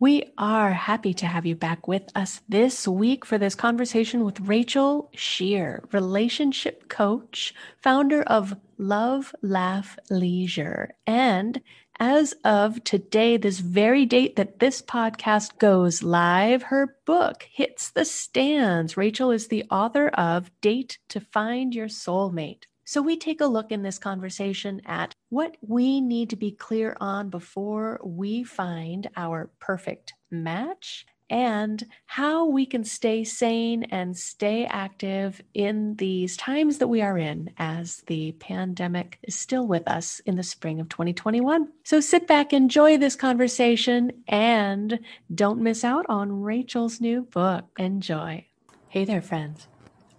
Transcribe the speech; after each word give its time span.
We 0.00 0.30
are 0.38 0.74
happy 0.74 1.12
to 1.14 1.26
have 1.26 1.44
you 1.44 1.56
back 1.56 1.88
with 1.88 2.04
us 2.14 2.40
this 2.48 2.86
week 2.86 3.24
for 3.24 3.36
this 3.36 3.56
conversation 3.56 4.24
with 4.24 4.38
Rachel 4.38 5.10
Shear, 5.12 5.82
relationship 5.90 6.88
coach, 6.88 7.52
founder 7.82 8.22
of 8.22 8.54
Love, 8.76 9.34
Laugh, 9.42 9.98
Leisure. 10.08 10.92
And 11.04 11.60
as 11.98 12.32
of 12.44 12.84
today, 12.84 13.38
this 13.38 13.58
very 13.58 14.06
date 14.06 14.36
that 14.36 14.60
this 14.60 14.80
podcast 14.80 15.58
goes 15.58 16.04
live, 16.04 16.62
her 16.62 16.96
book 17.04 17.48
hits 17.50 17.90
the 17.90 18.04
stands. 18.04 18.96
Rachel 18.96 19.32
is 19.32 19.48
the 19.48 19.64
author 19.68 20.10
of 20.10 20.52
Date 20.60 20.98
to 21.08 21.18
Find 21.18 21.74
Your 21.74 21.88
Soulmate. 21.88 22.66
So, 22.88 23.02
we 23.02 23.18
take 23.18 23.42
a 23.42 23.46
look 23.46 23.70
in 23.70 23.82
this 23.82 23.98
conversation 23.98 24.80
at 24.86 25.14
what 25.28 25.58
we 25.60 26.00
need 26.00 26.30
to 26.30 26.36
be 26.36 26.50
clear 26.50 26.96
on 27.02 27.28
before 27.28 28.00
we 28.02 28.42
find 28.44 29.10
our 29.14 29.50
perfect 29.60 30.14
match 30.30 31.04
and 31.28 31.84
how 32.06 32.46
we 32.46 32.64
can 32.64 32.84
stay 32.84 33.24
sane 33.24 33.84
and 33.90 34.16
stay 34.16 34.64
active 34.64 35.42
in 35.52 35.96
these 35.96 36.34
times 36.38 36.78
that 36.78 36.88
we 36.88 37.02
are 37.02 37.18
in 37.18 37.50
as 37.58 37.98
the 38.06 38.32
pandemic 38.32 39.18
is 39.22 39.34
still 39.34 39.66
with 39.66 39.86
us 39.86 40.20
in 40.20 40.36
the 40.36 40.42
spring 40.42 40.80
of 40.80 40.88
2021. 40.88 41.68
So 41.84 42.00
sit 42.00 42.26
back, 42.26 42.54
enjoy 42.54 42.96
this 42.96 43.16
conversation, 43.16 44.12
and 44.26 44.98
don't 45.34 45.60
miss 45.60 45.84
out 45.84 46.06
on 46.08 46.40
Rachel's 46.40 47.02
new 47.02 47.20
book. 47.20 47.66
Enjoy. 47.78 48.46
Hey 48.88 49.04
there, 49.04 49.20
friends. 49.20 49.68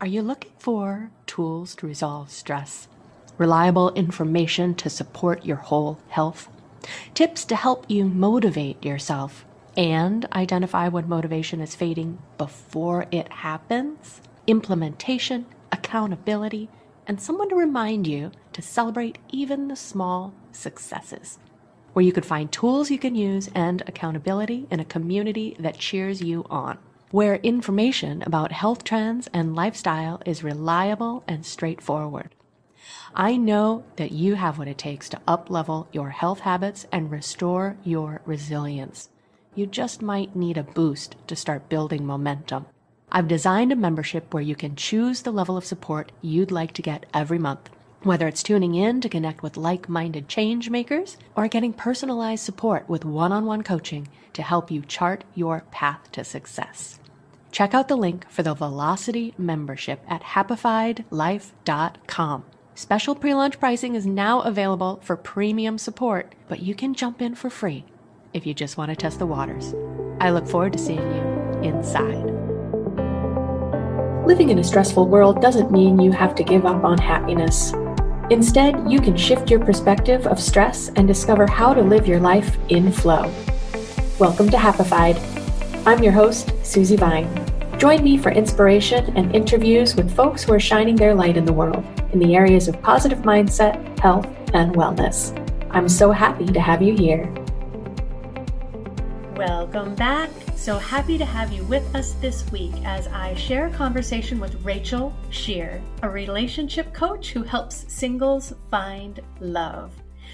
Are 0.01 0.07
you 0.07 0.21
looking 0.21 0.53
for 0.57 1.11
tools 1.25 1.75
to 1.75 1.85
resolve 1.85 2.31
stress? 2.31 2.87
Reliable 3.37 3.91
information 3.95 4.73
to 4.75 4.89
support 4.89 5.45
your 5.45 5.57
whole 5.57 5.99
health? 6.07 6.47
Tips 7.13 7.43
to 7.43 7.55
help 7.57 7.83
you 7.89 8.05
motivate 8.05 8.81
yourself 8.85 9.43
and 9.75 10.25
identify 10.31 10.87
when 10.87 11.09
motivation 11.09 11.59
is 11.59 11.75
fading 11.75 12.17
before 12.37 13.07
it 13.11 13.29
happens? 13.29 14.21
Implementation, 14.47 15.45
accountability, 15.73 16.69
and 17.05 17.19
someone 17.19 17.49
to 17.49 17.55
remind 17.55 18.07
you 18.07 18.31
to 18.53 18.61
celebrate 18.61 19.17
even 19.27 19.67
the 19.67 19.75
small 19.75 20.33
successes. 20.53 21.39
Where 21.91 22.05
you 22.05 22.13
can 22.13 22.23
find 22.23 22.49
tools 22.49 22.89
you 22.89 22.99
can 22.99 23.15
use 23.15 23.49
and 23.53 23.83
accountability 23.85 24.65
in 24.71 24.79
a 24.79 24.85
community 24.85 25.57
that 25.59 25.77
cheers 25.77 26.21
you 26.21 26.45
on 26.49 26.77
where 27.11 27.35
information 27.37 28.21
about 28.23 28.51
health 28.51 28.83
trends 28.83 29.27
and 29.33 29.55
lifestyle 29.55 30.21
is 30.25 30.43
reliable 30.43 31.23
and 31.27 31.45
straightforward. 31.45 32.35
I 33.15 33.35
know 33.37 33.83
that 33.95 34.11
you 34.11 34.35
have 34.35 34.57
what 34.59 34.67
it 34.67 34.77
takes 34.77 35.09
to 35.09 35.21
uplevel 35.27 35.87
your 35.91 36.11
health 36.11 36.41
habits 36.41 36.85
and 36.91 37.11
restore 37.11 37.77
your 37.83 38.21
resilience. 38.25 39.09
You 39.55 39.65
just 39.65 40.01
might 40.01 40.35
need 40.35 40.57
a 40.57 40.63
boost 40.63 41.15
to 41.27 41.35
start 41.35 41.69
building 41.69 42.05
momentum. 42.05 42.67
I've 43.11 43.27
designed 43.27 43.71
a 43.71 43.75
membership 43.75 44.31
where 44.33 44.43
you 44.43 44.55
can 44.55 44.75
choose 44.75 45.23
the 45.23 45.31
level 45.31 45.57
of 45.57 45.65
support 45.65 46.11
you'd 46.21 46.51
like 46.51 46.73
to 46.73 46.83
get 46.83 47.07
every 47.11 47.39
month, 47.39 47.71
whether 48.03 48.27
it's 48.27 48.43
tuning 48.43 48.75
in 48.75 49.01
to 49.01 49.09
connect 49.09 49.41
with 49.41 49.57
like 49.57 49.89
minded 49.89 50.27
change 50.27 50.69
makers 50.69 51.17
or 51.35 51.47
getting 51.47 51.73
personalized 51.73 52.45
support 52.45 52.87
with 52.87 53.03
one 53.03 53.31
on 53.31 53.45
one 53.45 53.63
coaching 53.63 54.07
to 54.33 54.43
help 54.43 54.69
you 54.69 54.83
chart 54.83 55.23
your 55.33 55.61
path 55.71 56.11
to 56.11 56.23
success. 56.23 56.98
Check 57.51 57.73
out 57.73 57.87
the 57.87 57.95
link 57.95 58.29
for 58.29 58.43
the 58.43 58.53
Velocity 58.53 59.33
membership 59.37 60.01
at 60.07 60.21
happifydlife.com. 60.21 62.45
Special 62.75 63.15
pre 63.15 63.33
launch 63.33 63.59
pricing 63.59 63.95
is 63.95 64.05
now 64.05 64.41
available 64.41 64.99
for 65.03 65.17
premium 65.17 65.79
support, 65.79 66.35
but 66.47 66.61
you 66.61 66.75
can 66.75 66.93
jump 66.93 67.21
in 67.21 67.35
for 67.35 67.49
free 67.49 67.83
if 68.33 68.45
you 68.45 68.53
just 68.53 68.77
want 68.77 68.89
to 68.89 68.95
test 68.95 69.19
the 69.19 69.25
waters. 69.25 69.73
I 70.21 70.29
look 70.29 70.47
forward 70.47 70.71
to 70.73 70.79
seeing 70.79 70.99
you 70.99 71.21
inside. 71.61 72.23
Living 74.25 74.49
in 74.49 74.59
a 74.59 74.63
stressful 74.63 75.07
world 75.07 75.41
doesn't 75.41 75.71
mean 75.71 75.99
you 75.99 76.11
have 76.11 76.35
to 76.35 76.43
give 76.43 76.65
up 76.65 76.83
on 76.83 76.99
happiness. 76.99 77.73
Instead, 78.29 78.89
you 78.89 79.01
can 79.01 79.17
shift 79.17 79.49
your 79.49 79.59
perspective 79.59 80.27
of 80.27 80.39
stress 80.39 80.89
and 80.95 81.07
discover 81.07 81.47
how 81.47 81.73
to 81.73 81.81
live 81.81 82.07
your 82.07 82.19
life 82.19 82.55
in 82.69 82.91
flow. 82.91 83.33
Welcome 84.19 84.51
to 84.51 84.57
Happified 84.57 85.17
I'm 85.85 86.03
your 86.03 86.13
host, 86.13 86.51
Susie 86.63 86.97
Vine. 86.97 87.48
Join 87.79 88.03
me 88.03 88.17
for 88.17 88.29
inspiration 88.29 89.15
and 89.15 89.33
interviews 89.33 89.95
with 89.95 90.13
folks 90.13 90.43
who 90.43 90.51
are 90.51 90.59
shining 90.59 90.97
their 90.97 91.15
light 91.15 91.37
in 91.37 91.45
the 91.45 91.53
world 91.53 91.85
in 92.11 92.19
the 92.19 92.35
areas 92.35 92.67
of 92.67 92.81
positive 92.81 93.19
mindset, 93.19 93.97
health, 93.99 94.27
and 94.53 94.75
wellness. 94.75 95.31
I'm 95.71 95.87
so 95.87 96.11
happy 96.11 96.45
to 96.45 96.59
have 96.59 96.81
you 96.81 96.93
here. 96.93 97.33
Welcome 99.37 99.95
back. 99.95 100.29
So 100.57 100.77
happy 100.77 101.17
to 101.19 101.23
have 101.23 101.53
you 101.53 101.63
with 101.63 101.95
us 101.95 102.11
this 102.15 102.51
week 102.51 102.73
as 102.83 103.07
I 103.07 103.33
share 103.35 103.67
a 103.67 103.71
conversation 103.71 104.41
with 104.41 104.61
Rachel 104.65 105.15
Shear, 105.29 105.81
a 106.03 106.09
relationship 106.09 106.93
coach 106.93 107.31
who 107.31 107.43
helps 107.43 107.85
singles 107.87 108.51
find 108.69 109.21
love. 109.39 109.93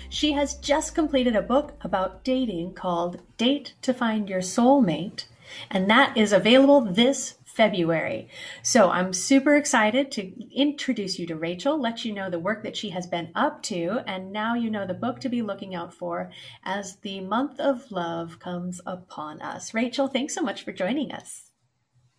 She 0.10 0.32
has 0.32 0.56
just 0.56 0.96
completed 0.96 1.36
a 1.36 1.44
book 1.44 1.74
about 1.82 2.24
dating 2.24 2.74
called 2.74 3.22
Date 3.38 3.76
to 3.84 3.94
Find 3.94 4.28
Your 4.28 4.42
Soulmate 4.42 5.26
and 5.70 5.90
that 5.90 6.16
is 6.18 6.32
available 6.32 6.82
this 6.82 7.36
February. 7.46 8.28
So 8.62 8.90
I'm 8.90 9.14
super 9.14 9.56
excited 9.56 10.12
to 10.12 10.34
introduce 10.54 11.18
you 11.18 11.26
to 11.28 11.38
Rachel, 11.38 11.80
let 11.80 12.04
you 12.04 12.14
know 12.14 12.30
the 12.30 12.38
work 12.38 12.64
that 12.64 12.76
she 12.76 12.90
has 12.90 13.08
been 13.08 13.32
up 13.34 13.64
to, 13.64 14.00
and 14.06 14.34
now 14.34 14.56
you 14.56 14.70
know 14.70 14.86
the 14.86 14.94
book 14.94 15.22
to 15.22 15.30
be 15.30 15.42
looking 15.42 15.74
out 15.74 15.94
for 15.94 16.32
as 16.66 16.98
the 16.98 17.22
month 17.22 17.60
of 17.62 17.92
love 17.92 18.40
comes 18.40 18.82
upon 18.86 19.42
us. 19.42 19.74
Rachel, 19.74 20.08
thanks 20.08 20.36
so 20.36 20.42
much 20.42 20.64
for 20.64 20.74
joining 20.74 21.14
us. 21.14 21.45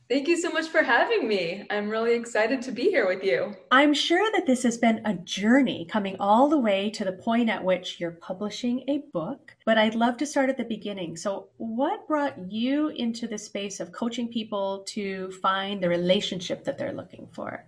Thank 0.09 0.28
you 0.28 0.41
so 0.41 0.50
much 0.53 0.69
for 0.69 0.84
having 0.84 1.27
me. 1.27 1.67
I'm 1.69 1.91
really 1.91 2.15
excited 2.15 2.62
to 2.62 2.71
be 2.71 2.83
here 2.83 3.09
with 3.09 3.25
you. 3.25 3.56
I'm 3.72 3.93
sure 3.93 4.31
that 4.33 4.47
this 4.47 4.62
has 4.62 4.78
been 4.78 5.00
a 5.05 5.15
journey 5.15 5.84
coming 5.91 6.15
all 6.21 6.49
the 6.49 6.61
way 6.61 6.91
to 6.91 7.05
the 7.05 7.11
point 7.11 7.50
at 7.50 7.65
which 7.65 7.99
you're 7.99 8.12
publishing 8.12 8.84
a 8.87 8.99
book, 9.12 9.56
but 9.65 9.78
I'd 9.78 9.97
love 9.97 10.17
to 10.19 10.27
start 10.27 10.49
at 10.49 10.59
the 10.59 10.65
beginning. 10.65 11.17
So, 11.17 11.49
what 11.56 12.06
brought 12.06 12.53
you 12.53 12.89
into 12.91 13.27
the 13.27 13.37
space 13.37 13.81
of 13.81 13.91
coaching 13.91 14.28
people 14.28 14.84
to 14.91 15.33
find 15.43 15.83
the 15.83 15.89
relationship 15.89 16.62
that 16.65 16.78
they're 16.78 16.93
looking 16.93 17.27
for? 17.33 17.67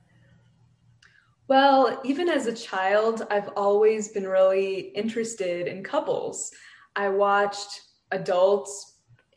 Well, 1.49 2.01
even 2.05 2.29
as 2.29 2.47
a 2.47 2.55
child, 2.55 3.27
I've 3.33 3.49
always 3.57 4.09
been 4.09 4.29
really 4.29 4.93
interested 4.95 5.67
in 5.67 5.83
couples. 5.83 6.53
I 6.95 7.09
watched 7.09 7.81
adults 8.13 8.88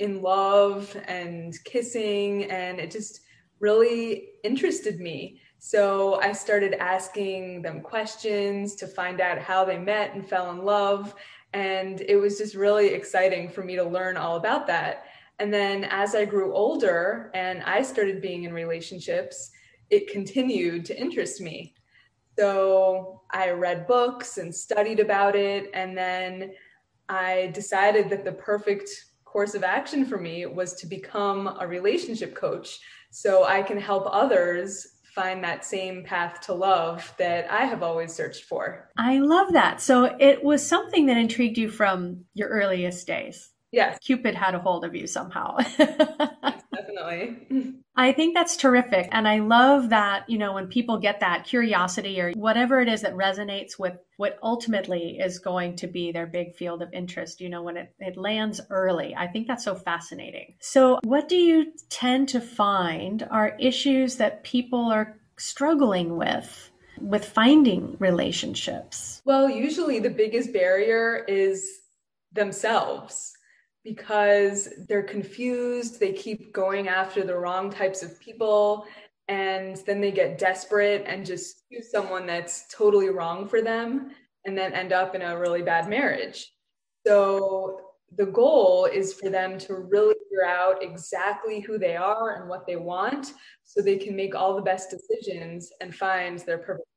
in 0.02 0.22
love 0.22 0.98
and 1.08 1.54
kissing, 1.64 2.46
and 2.46 2.80
it 2.80 2.90
just 2.92 3.22
really 3.60 4.30
interested 4.44 5.00
me. 5.00 5.40
So 5.60 6.20
I 6.22 6.32
started 6.34 6.74
asking 6.74 7.62
them 7.62 7.82
questions 7.82 8.76
to 8.78 8.88
find 8.88 9.22
out 9.22 9.38
how 9.38 9.64
they 9.64 9.78
met 9.78 10.16
and 10.16 10.28
fell 10.28 10.50
in 10.50 10.66
love. 10.66 11.14
And 11.54 12.02
it 12.02 12.16
was 12.16 12.40
just 12.40 12.56
really 12.56 12.88
exciting 12.88 13.48
for 13.48 13.64
me 13.64 13.76
to 13.76 13.84
learn 13.84 14.18
all 14.18 14.38
about 14.38 14.66
that. 14.68 15.06
And 15.38 15.54
then 15.54 15.84
as 15.84 16.16
I 16.16 16.26
grew 16.26 16.56
older 16.56 17.30
and 17.36 17.62
I 17.64 17.84
started 17.84 18.22
being 18.22 18.46
in 18.46 18.54
relationships, 18.54 19.52
it 19.92 20.12
continued 20.12 20.84
to 20.86 21.00
interest 21.00 21.42
me. 21.42 21.76
So 22.40 23.22
I 23.30 23.52
read 23.52 23.86
books 23.86 24.40
and 24.40 24.54
studied 24.54 25.00
about 25.00 25.36
it. 25.36 25.70
And 25.76 25.96
then 25.96 26.54
I 27.08 27.52
decided 27.54 28.10
that 28.10 28.26
the 28.26 28.32
perfect 28.32 28.90
course 29.32 29.54
of 29.54 29.64
action 29.64 30.06
for 30.06 30.18
me 30.18 30.46
was 30.46 30.74
to 30.74 30.86
become 30.86 31.56
a 31.60 31.66
relationship 31.66 32.36
coach 32.36 32.80
so 33.12 33.46
I 33.46 33.62
can 33.62 33.80
help 33.80 34.06
others 34.12 34.98
find 35.16 35.44
that 35.44 35.64
same 35.64 36.04
path 36.04 36.42
to 36.42 36.54
love 36.54 37.14
that 37.18 37.50
I 37.52 37.66
have 37.66 37.82
always 37.82 38.14
searched 38.14 38.44
for. 38.44 38.90
I 38.98 39.20
love 39.20 39.54
that. 39.54 39.82
So 39.82 40.16
it 40.20 40.44
was 40.44 40.66
something 40.66 41.06
that 41.06 41.18
intrigued 41.18 41.58
you 41.58 41.70
from 41.70 42.26
your 42.34 42.50
earliest 42.50 43.08
days. 43.08 43.50
Yes. 43.72 44.00
Cupid 44.00 44.36
had 44.36 44.54
a 44.54 44.60
hold 44.60 44.84
of 44.84 44.96
you 44.96 45.08
somehow. 45.08 45.58
definitely. 46.94 47.78
I 47.96 48.14
think 48.14 48.34
that's 48.34 48.56
terrific. 48.56 49.10
And 49.12 49.28
I 49.28 49.40
love 49.40 49.90
that, 49.90 50.30
you 50.30 50.38
know, 50.38 50.54
when 50.54 50.68
people 50.68 50.98
get 50.98 51.20
that 51.20 51.44
curiosity 51.44 52.22
or 52.22 52.32
whatever 52.32 52.80
it 52.80 52.88
is 52.88 53.02
that 53.02 53.14
resonates 53.14 53.78
with 53.78 53.98
what 54.18 54.40
ultimately 54.42 55.20
is 55.20 55.40
going 55.40 55.76
to 55.78 55.88
be 55.88 56.12
their 56.12 56.26
big 56.26 56.56
field 56.56 56.82
of 56.82 56.94
interest, 56.94 57.42
you 57.42 57.50
know, 57.50 57.62
when 57.62 57.78
it, 57.78 57.94
it 58.00 58.18
lands 58.18 58.62
early. 58.70 59.14
I 59.16 59.28
think 59.28 59.48
that's 59.48 59.66
so 59.66 59.76
fascinating. 59.76 60.56
So, 60.60 61.00
what 61.04 61.28
do 61.28 61.36
you 61.36 61.74
tend 61.90 62.30
to 62.30 62.40
find 62.40 63.28
are 63.30 63.58
issues 63.60 64.16
that 64.18 64.44
people 64.44 64.86
are 64.86 65.18
struggling 65.38 66.18
with? 66.18 66.70
With 67.00 67.26
finding 67.26 67.96
relationships? 68.00 69.22
Well, 69.26 69.50
usually 69.50 70.00
the 70.00 70.10
biggest 70.10 70.54
barrier 70.54 71.26
is 71.28 71.80
themselves 72.32 73.34
because 73.84 74.70
they're 74.88 75.04
confused. 75.04 76.00
They 76.00 76.14
keep 76.14 76.54
going 76.54 76.88
after 76.88 77.24
the 77.24 77.38
wrong 77.38 77.70
types 77.70 78.04
of 78.04 78.20
people. 78.20 78.86
And 79.28 79.78
then 79.88 80.02
they 80.02 80.12
get 80.12 80.38
desperate 80.38 81.04
and 81.08 81.26
just 81.26 81.64
choose 81.72 81.90
someone 81.90 82.26
that's 82.26 82.66
totally 82.74 83.10
wrong 83.10 83.48
for 83.48 83.62
them 83.62 84.12
and 84.46 84.58
then 84.58 84.74
end 84.74 84.92
up 84.92 85.16
in 85.16 85.22
a 85.22 85.38
really 85.38 85.62
bad 85.62 85.88
marriage. 85.88 86.52
So 87.06 87.80
the 88.18 88.26
goal 88.26 88.86
is 88.86 89.14
for 89.14 89.30
them 89.30 89.58
to 89.60 89.76
really 89.76 90.16
figure 90.16 90.46
out 90.46 90.84
exactly 90.84 91.62
who 91.62 91.78
they 91.78 91.96
are 91.96 92.36
and 92.36 92.50
what 92.50 92.68
they 92.68 92.76
want 92.76 93.34
so 93.64 93.82
they 93.82 93.98
can 93.98 94.16
make 94.16 94.36
all 94.36 94.56
the 94.56 94.62
best 94.62 94.90
decisions 94.90 95.72
and 95.80 95.96
find 95.96 96.40
their 96.40 96.58
perfect 96.58 96.88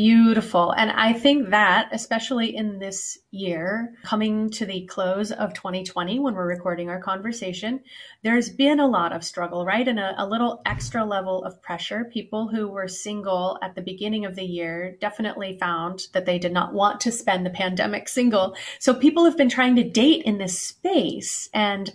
Beautiful. 0.00 0.70
And 0.70 0.90
I 0.90 1.12
think 1.12 1.50
that, 1.50 1.90
especially 1.92 2.56
in 2.56 2.78
this 2.78 3.18
year, 3.32 3.92
coming 4.02 4.48
to 4.52 4.64
the 4.64 4.86
close 4.86 5.30
of 5.30 5.52
2020, 5.52 6.18
when 6.20 6.34
we're 6.34 6.48
recording 6.48 6.88
our 6.88 7.02
conversation, 7.02 7.80
there's 8.22 8.48
been 8.48 8.80
a 8.80 8.86
lot 8.86 9.12
of 9.12 9.22
struggle, 9.22 9.66
right? 9.66 9.86
And 9.86 10.00
a, 10.00 10.14
a, 10.16 10.26
little 10.26 10.62
extra 10.64 11.04
level 11.04 11.44
of 11.44 11.60
pressure. 11.60 12.08
People 12.10 12.48
who 12.48 12.68
were 12.68 12.88
single 12.88 13.58
at 13.60 13.74
the 13.74 13.82
beginning 13.82 14.24
of 14.24 14.36
the 14.36 14.42
year 14.42 14.96
definitely 15.02 15.58
found 15.60 16.04
that 16.14 16.24
they 16.24 16.38
did 16.38 16.54
not 16.54 16.72
want 16.72 17.02
to 17.02 17.12
spend 17.12 17.44
the 17.44 17.50
pandemic 17.50 18.08
single. 18.08 18.56
So 18.78 18.94
people 18.94 19.26
have 19.26 19.36
been 19.36 19.50
trying 19.50 19.76
to 19.76 19.84
date 19.84 20.22
in 20.22 20.38
this 20.38 20.58
space. 20.58 21.50
And 21.52 21.92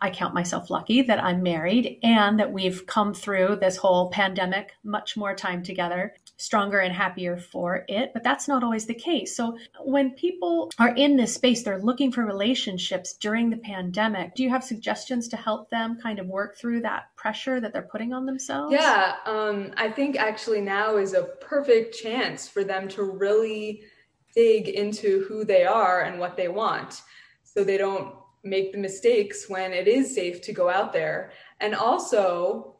I 0.00 0.10
count 0.10 0.34
myself 0.34 0.70
lucky 0.70 1.02
that 1.02 1.22
I'm 1.22 1.42
married 1.42 1.98
and 2.02 2.38
that 2.38 2.52
we've 2.52 2.86
come 2.86 3.12
through 3.12 3.58
this 3.60 3.76
whole 3.76 4.10
pandemic 4.10 4.72
much 4.84 5.16
more 5.16 5.34
time 5.34 5.62
together, 5.62 6.14
stronger 6.36 6.78
and 6.78 6.94
happier 6.94 7.36
for 7.36 7.84
it. 7.88 8.12
But 8.14 8.22
that's 8.22 8.46
not 8.46 8.62
always 8.62 8.86
the 8.86 8.94
case. 8.94 9.36
So 9.36 9.58
when 9.80 10.12
people 10.12 10.70
are 10.78 10.94
in 10.94 11.16
this 11.16 11.34
space, 11.34 11.62
they're 11.62 11.80
looking 11.80 12.12
for 12.12 12.24
relationships 12.24 13.14
during 13.14 13.50
the 13.50 13.56
pandemic. 13.56 14.34
Do 14.36 14.44
you 14.44 14.50
have 14.50 14.62
suggestions 14.62 15.26
to 15.28 15.36
help 15.36 15.68
them 15.70 15.98
kind 16.00 16.20
of 16.20 16.26
work 16.26 16.56
through 16.56 16.82
that 16.82 17.14
pressure 17.16 17.60
that 17.60 17.72
they're 17.72 17.82
putting 17.82 18.12
on 18.12 18.24
themselves? 18.24 18.72
Yeah, 18.72 19.16
um, 19.26 19.72
I 19.76 19.90
think 19.90 20.16
actually 20.16 20.60
now 20.60 20.96
is 20.96 21.14
a 21.14 21.24
perfect 21.40 21.98
chance 21.98 22.48
for 22.48 22.62
them 22.62 22.86
to 22.88 23.02
really 23.02 23.82
dig 24.34 24.68
into 24.68 25.24
who 25.24 25.44
they 25.44 25.64
are 25.64 26.02
and 26.02 26.20
what 26.20 26.36
they 26.36 26.46
want 26.46 27.02
so 27.42 27.64
they 27.64 27.76
don't 27.78 28.14
make 28.44 28.72
the 28.72 28.78
mistakes 28.78 29.48
when 29.48 29.72
it 29.72 29.88
is 29.88 30.14
safe 30.14 30.40
to 30.42 30.52
go 30.52 30.68
out 30.68 30.92
there. 30.92 31.32
And 31.60 31.74
also, 31.74 32.76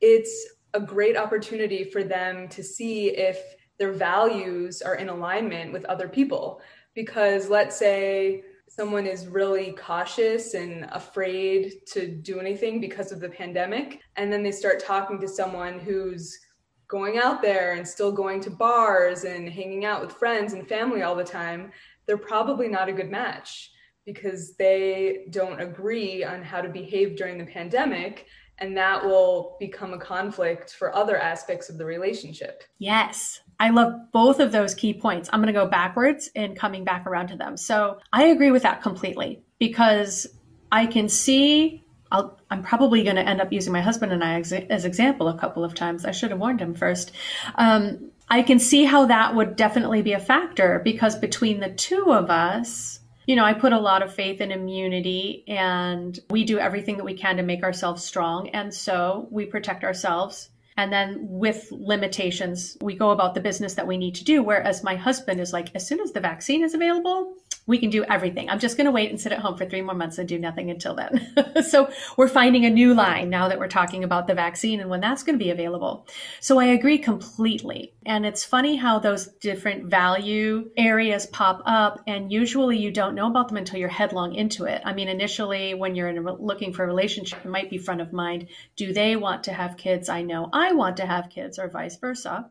it's 0.00 0.46
a 0.74 0.80
great 0.80 1.16
opportunity 1.16 1.84
for 1.84 2.02
them 2.04 2.48
to 2.48 2.62
see 2.62 3.08
if 3.08 3.38
their 3.78 3.92
values 3.92 4.82
are 4.82 4.96
in 4.96 5.08
alignment 5.08 5.72
with 5.72 5.84
other 5.86 6.08
people. 6.08 6.60
Because 6.94 7.48
let's 7.48 7.76
say 7.76 8.42
someone 8.68 9.06
is 9.06 9.26
really 9.26 9.72
cautious 9.72 10.54
and 10.54 10.88
afraid 10.92 11.72
to 11.86 12.06
do 12.06 12.40
anything 12.40 12.80
because 12.80 13.10
of 13.10 13.20
the 13.20 13.28
pandemic, 13.28 14.00
and 14.16 14.32
then 14.32 14.42
they 14.42 14.52
start 14.52 14.84
talking 14.84 15.20
to 15.20 15.28
someone 15.28 15.78
who's 15.78 16.38
going 16.86 17.18
out 17.18 17.40
there 17.40 17.74
and 17.74 17.86
still 17.86 18.10
going 18.10 18.40
to 18.40 18.50
bars 18.50 19.24
and 19.24 19.48
hanging 19.48 19.84
out 19.84 20.00
with 20.00 20.12
friends 20.12 20.52
and 20.52 20.68
family 20.68 21.02
all 21.02 21.14
the 21.14 21.24
time, 21.24 21.70
they're 22.06 22.18
probably 22.18 22.68
not 22.68 22.88
a 22.88 22.92
good 22.92 23.10
match 23.10 23.70
because 24.12 24.54
they 24.56 25.26
don't 25.30 25.60
agree 25.60 26.24
on 26.24 26.42
how 26.42 26.60
to 26.60 26.68
behave 26.68 27.16
during 27.16 27.38
the 27.38 27.44
pandemic 27.44 28.26
and 28.58 28.76
that 28.76 29.04
will 29.04 29.56
become 29.60 29.94
a 29.94 29.98
conflict 29.98 30.74
for 30.74 30.94
other 30.94 31.16
aspects 31.16 31.70
of 31.70 31.78
the 31.78 31.84
relationship. 31.84 32.64
Yes. 32.78 33.40
I 33.60 33.70
love 33.70 33.94
both 34.12 34.40
of 34.40 34.50
those 34.50 34.74
key 34.74 34.92
points. 34.92 35.30
I'm 35.32 35.40
going 35.40 35.54
to 35.54 35.58
go 35.58 35.66
backwards 35.66 36.28
and 36.34 36.56
coming 36.56 36.82
back 36.82 37.06
around 37.06 37.28
to 37.28 37.36
them. 37.36 37.56
So 37.56 38.00
I 38.12 38.24
agree 38.24 38.50
with 38.50 38.64
that 38.64 38.82
completely 38.82 39.42
because 39.60 40.26
I 40.72 40.86
can 40.86 41.08
see 41.08 41.84
i 42.12 42.24
am 42.50 42.60
probably 42.64 43.04
going 43.04 43.14
to 43.14 43.22
end 43.22 43.40
up 43.40 43.52
using 43.52 43.72
my 43.72 43.80
husband 43.80 44.10
and 44.10 44.24
I 44.24 44.40
as, 44.40 44.52
as, 44.52 44.84
example 44.84 45.28
a 45.28 45.38
couple 45.38 45.62
of 45.62 45.76
times. 45.76 46.04
I 46.04 46.10
should 46.10 46.32
have 46.32 46.40
warned 46.40 46.60
him 46.60 46.74
first. 46.74 47.12
Um, 47.54 48.10
I 48.28 48.42
can 48.42 48.58
see 48.58 48.84
how 48.84 49.06
that 49.06 49.36
would 49.36 49.54
definitely 49.54 50.02
be 50.02 50.12
a 50.12 50.18
factor 50.18 50.80
because 50.82 51.16
between 51.16 51.60
the 51.60 51.70
two 51.70 52.12
of 52.12 52.28
us, 52.28 52.99
you 53.26 53.36
know, 53.36 53.44
I 53.44 53.52
put 53.52 53.72
a 53.72 53.78
lot 53.78 54.02
of 54.02 54.14
faith 54.14 54.40
in 54.40 54.50
immunity 54.50 55.44
and 55.46 56.18
we 56.30 56.44
do 56.44 56.58
everything 56.58 56.96
that 56.96 57.04
we 57.04 57.14
can 57.14 57.36
to 57.36 57.42
make 57.42 57.62
ourselves 57.62 58.04
strong. 58.04 58.48
And 58.50 58.72
so 58.72 59.28
we 59.30 59.46
protect 59.46 59.84
ourselves. 59.84 60.50
And 60.76 60.92
then 60.92 61.18
with 61.20 61.70
limitations, 61.70 62.76
we 62.80 62.94
go 62.94 63.10
about 63.10 63.34
the 63.34 63.40
business 63.40 63.74
that 63.74 63.86
we 63.86 63.98
need 63.98 64.14
to 64.14 64.24
do. 64.24 64.42
Whereas 64.42 64.82
my 64.82 64.94
husband 64.94 65.40
is 65.40 65.52
like, 65.52 65.68
as 65.74 65.86
soon 65.86 66.00
as 66.00 66.12
the 66.12 66.20
vaccine 66.20 66.64
is 66.64 66.74
available, 66.74 67.34
we 67.66 67.78
can 67.78 67.90
do 67.90 68.04
everything. 68.04 68.50
I'm 68.50 68.58
just 68.58 68.76
going 68.76 68.86
to 68.86 68.90
wait 68.90 69.10
and 69.10 69.20
sit 69.20 69.32
at 69.32 69.38
home 69.38 69.56
for 69.56 69.64
three 69.64 69.82
more 69.82 69.94
months 69.94 70.18
and 70.18 70.28
do 70.28 70.38
nothing 70.38 70.70
until 70.70 70.94
then. 70.94 71.34
so 71.68 71.90
we're 72.16 72.28
finding 72.28 72.64
a 72.64 72.70
new 72.70 72.94
line 72.94 73.30
now 73.30 73.48
that 73.48 73.58
we're 73.58 73.68
talking 73.68 74.04
about 74.04 74.26
the 74.26 74.34
vaccine 74.34 74.80
and 74.80 74.90
when 74.90 75.00
that's 75.00 75.22
going 75.22 75.38
to 75.38 75.44
be 75.44 75.50
available. 75.50 76.06
So 76.40 76.58
I 76.58 76.66
agree 76.66 76.98
completely. 76.98 77.94
And 78.04 78.26
it's 78.26 78.44
funny 78.44 78.76
how 78.76 78.98
those 78.98 79.26
different 79.26 79.90
value 79.90 80.70
areas 80.76 81.26
pop 81.26 81.62
up 81.66 82.02
and 82.06 82.32
usually 82.32 82.78
you 82.78 82.90
don't 82.90 83.14
know 83.14 83.28
about 83.28 83.48
them 83.48 83.56
until 83.56 83.78
you're 83.78 83.88
headlong 83.88 84.34
into 84.34 84.64
it. 84.64 84.82
I 84.84 84.92
mean, 84.92 85.08
initially 85.08 85.74
when 85.74 85.94
you're 85.94 86.08
a, 86.08 86.42
looking 86.42 86.72
for 86.72 86.84
a 86.84 86.86
relationship, 86.86 87.44
it 87.44 87.48
might 87.48 87.70
be 87.70 87.78
front 87.78 88.00
of 88.00 88.12
mind. 88.12 88.48
Do 88.76 88.92
they 88.92 89.16
want 89.16 89.44
to 89.44 89.52
have 89.52 89.76
kids? 89.76 90.08
I 90.08 90.22
know 90.22 90.48
I 90.52 90.72
want 90.72 90.96
to 90.98 91.06
have 91.06 91.30
kids 91.30 91.58
or 91.58 91.68
vice 91.68 91.96
versa. 91.96 92.50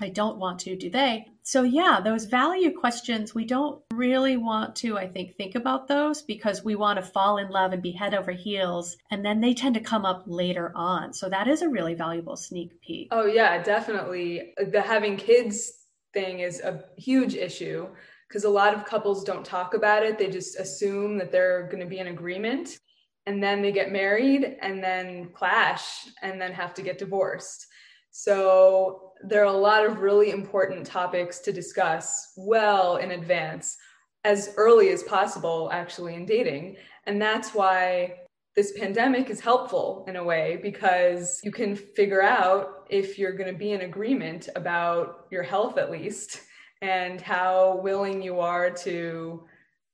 I 0.00 0.08
don't 0.08 0.38
want 0.38 0.60
to, 0.60 0.76
do 0.76 0.90
they? 0.90 1.26
So, 1.42 1.62
yeah, 1.62 2.00
those 2.02 2.24
value 2.24 2.76
questions, 2.76 3.34
we 3.34 3.44
don't 3.44 3.82
really 3.92 4.36
want 4.36 4.76
to, 4.76 4.96
I 4.96 5.08
think, 5.08 5.36
think 5.36 5.54
about 5.54 5.88
those 5.88 6.22
because 6.22 6.64
we 6.64 6.76
want 6.76 6.98
to 6.98 7.02
fall 7.04 7.38
in 7.38 7.50
love 7.50 7.72
and 7.72 7.82
be 7.82 7.92
head 7.92 8.14
over 8.14 8.32
heels. 8.32 8.96
And 9.10 9.24
then 9.24 9.40
they 9.40 9.52
tend 9.52 9.74
to 9.74 9.80
come 9.80 10.04
up 10.04 10.24
later 10.26 10.72
on. 10.74 11.12
So, 11.12 11.28
that 11.28 11.48
is 11.48 11.62
a 11.62 11.68
really 11.68 11.94
valuable 11.94 12.36
sneak 12.36 12.80
peek. 12.80 13.08
Oh, 13.10 13.26
yeah, 13.26 13.62
definitely. 13.62 14.54
The 14.56 14.80
having 14.80 15.16
kids 15.16 15.72
thing 16.12 16.40
is 16.40 16.60
a 16.60 16.84
huge 16.96 17.34
issue 17.34 17.88
because 18.28 18.44
a 18.44 18.50
lot 18.50 18.74
of 18.74 18.84
couples 18.84 19.24
don't 19.24 19.44
talk 19.44 19.74
about 19.74 20.02
it. 20.02 20.18
They 20.18 20.30
just 20.30 20.58
assume 20.58 21.18
that 21.18 21.30
they're 21.30 21.64
going 21.64 21.80
to 21.80 21.86
be 21.86 21.98
in 21.98 22.06
agreement 22.06 22.78
and 23.26 23.42
then 23.42 23.62
they 23.62 23.72
get 23.72 23.92
married 23.92 24.56
and 24.60 24.82
then 24.82 25.30
clash 25.34 26.06
and 26.22 26.40
then 26.40 26.52
have 26.52 26.74
to 26.74 26.82
get 26.82 26.98
divorced. 26.98 27.66
So, 28.10 29.11
there 29.24 29.42
are 29.42 29.54
a 29.54 29.56
lot 29.56 29.84
of 29.84 30.00
really 30.00 30.30
important 30.30 30.86
topics 30.86 31.38
to 31.40 31.52
discuss 31.52 32.32
well 32.36 32.96
in 32.96 33.12
advance, 33.12 33.76
as 34.24 34.54
early 34.56 34.90
as 34.90 35.02
possible, 35.02 35.70
actually, 35.72 36.14
in 36.14 36.26
dating. 36.26 36.76
And 37.06 37.20
that's 37.20 37.54
why 37.54 38.14
this 38.54 38.72
pandemic 38.78 39.30
is 39.30 39.40
helpful 39.40 40.04
in 40.08 40.16
a 40.16 40.24
way 40.24 40.58
because 40.62 41.40
you 41.42 41.50
can 41.50 41.74
figure 41.74 42.22
out 42.22 42.86
if 42.90 43.18
you're 43.18 43.32
going 43.32 43.52
to 43.52 43.58
be 43.58 43.72
in 43.72 43.82
agreement 43.82 44.48
about 44.56 45.26
your 45.30 45.42
health, 45.42 45.78
at 45.78 45.90
least, 45.90 46.42
and 46.82 47.20
how 47.20 47.80
willing 47.82 48.22
you 48.22 48.40
are 48.40 48.70
to 48.70 49.44